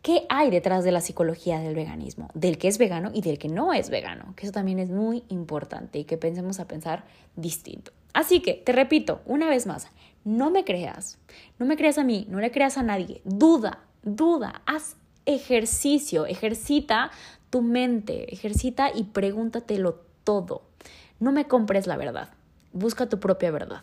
qué 0.03 0.27
hay 0.29 0.51
detrás 0.51 0.85
de 0.85 0.93
la 0.93 1.01
psicología 1.01 1.61
del 1.61 1.75
veganismo, 1.75 2.29
del 2.35 2.59
que 2.59 2.69
es 2.69 2.79
vegano 2.79 3.11
y 3.13 3.21
del 3.21 3.39
que 3.39 3.49
no 3.49 3.73
es 3.73 3.91
vegano, 3.91 4.35
que 4.37 4.47
eso 4.47 4.53
también 4.53 4.79
es 4.79 4.91
muy 4.91 5.23
importante 5.29 5.99
y 5.99 6.05
que 6.05 6.17
pensemos 6.17 6.59
a 6.59 6.67
pensar 6.67 7.05
distinto. 7.37 7.93
Así 8.13 8.41
que, 8.41 8.55
te 8.55 8.73
repito, 8.73 9.21
una 9.27 9.49
vez 9.49 9.67
más, 9.67 9.87
no 10.25 10.51
me 10.51 10.65
creas, 10.65 11.19
no 11.59 11.67
me 11.67 11.77
creas 11.77 11.99
a 11.99 12.05
mí, 12.05 12.27
no 12.29 12.41
le 12.41 12.51
creas 12.51 12.79
a 12.79 12.83
nadie, 12.83 13.21
duda, 13.25 13.85
duda, 14.03 14.63
haz 14.67 14.97
ejercicio, 15.27 16.27
ejercita 16.27 17.11
tu 17.51 17.63
mente, 17.63 18.33
ejercita 18.33 18.91
y 18.93 19.05
pregúntatelo 19.05 20.01
todo. 20.25 20.63
No 21.21 21.31
me 21.31 21.47
compres 21.47 21.87
la 21.87 21.97
verdad, 21.97 22.31
busca 22.73 23.09
tu 23.09 23.21
propia 23.21 23.51
verdad. 23.51 23.83